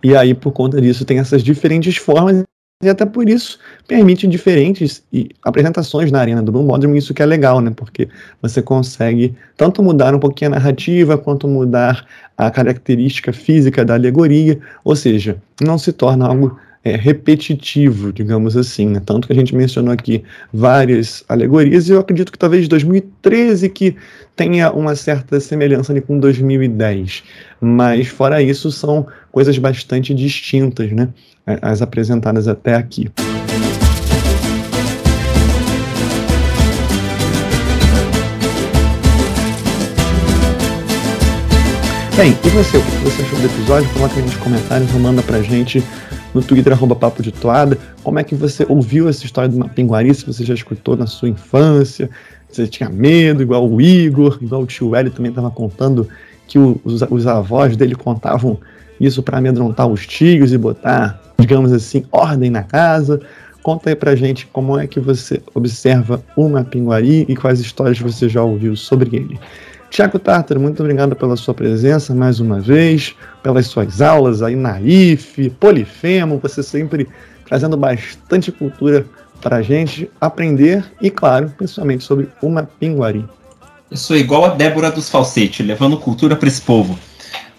[0.03, 2.43] e aí por conta disso tem essas diferentes formas
[2.83, 3.57] e até por isso
[3.87, 5.01] permite diferentes
[5.43, 7.71] apresentações na arena do Blue Modern, isso que é legal, né?
[7.73, 8.09] Porque
[8.41, 12.05] você consegue tanto mudar um pouquinho a narrativa, quanto mudar
[12.37, 18.87] a característica física da alegoria, ou seja, não se torna algo é, repetitivo, digamos assim.
[18.87, 19.01] Né?
[19.03, 20.23] Tanto que a gente mencionou aqui
[20.53, 23.95] várias alegorias, e eu acredito que talvez 2013 que
[24.35, 27.23] tenha uma certa semelhança ali com 2010.
[27.59, 31.09] Mas fora isso, são coisas bastante distintas, né?
[31.61, 33.09] As apresentadas até aqui.
[42.15, 42.77] Bem, e você?
[42.77, 43.89] O que você achou do episódio?
[43.89, 45.83] Coloca aí nos comentários ou manda pra gente
[46.35, 47.77] no Twitter, arroba Papo de Toada.
[48.03, 50.13] Como é que você ouviu essa história do Mapinguari?
[50.13, 52.09] Se você já escutou na sua infância,
[52.51, 56.07] você tinha medo, igual o Igor, igual o tio Hélio também estava contando
[56.45, 58.59] que os, os avós dele contavam
[58.99, 63.21] isso para amedrontar os tios e botar, digamos assim, ordem na casa.
[63.63, 68.27] Conta aí pra gente como é que você observa o Mapinguari e quais histórias você
[68.27, 69.39] já ouviu sobre ele.
[69.95, 74.81] Tiago Tartar, muito obrigado pela sua presença mais uma vez, pelas suas aulas aí na
[74.81, 77.07] IFE, Polifemo, você sempre
[77.45, 79.05] trazendo bastante cultura
[79.39, 83.23] para a gente aprender e, claro, principalmente sobre uma pinguari.
[83.89, 86.99] Eu sou igual a Débora dos Falsete, levando cultura para esse povo.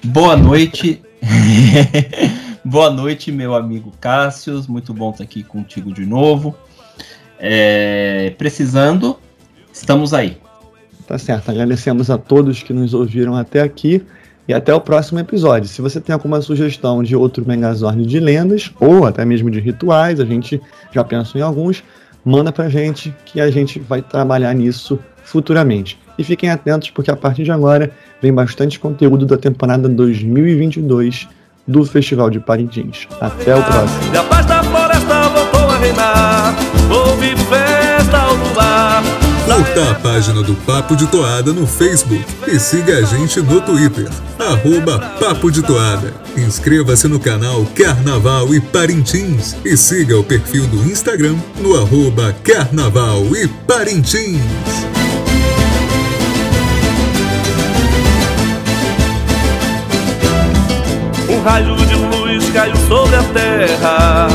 [0.05, 1.03] Boa noite.
[2.62, 4.62] Boa noite, meu amigo Cássio.
[4.68, 6.55] Muito bom estar aqui contigo de novo.
[7.39, 8.34] É...
[8.37, 9.18] Precisando,
[9.72, 10.37] estamos aí.
[11.07, 11.50] Tá certo.
[11.50, 14.02] Agradecemos a todos que nos ouviram até aqui
[14.48, 15.68] e até o próximo episódio.
[15.68, 20.20] Se você tem alguma sugestão de outro Megazord de lendas ou até mesmo de rituais,
[20.20, 20.61] a gente
[20.92, 21.82] já pensou em alguns,
[22.24, 25.98] manda pra gente que a gente vai trabalhar nisso futuramente.
[26.18, 27.90] E fiquem atentos porque a partir de agora
[28.22, 31.28] vem bastante conteúdo da temporada 2022
[31.66, 33.07] do Festival de Parintins.
[33.20, 34.00] Até o próximo.
[39.57, 44.07] Curta a página do Papo de Toada no Facebook e siga a gente no Twitter,
[44.38, 46.12] arroba Papo de Toada.
[46.36, 53.34] Inscreva-se no canal Carnaval e Parintins e siga o perfil do Instagram no arroba Carnaval
[53.34, 54.42] e Parintins.
[61.30, 64.28] Um raio de luz caiu sobre a terra,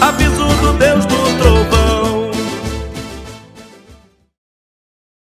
[0.00, 1.77] aviso do Deus do trovão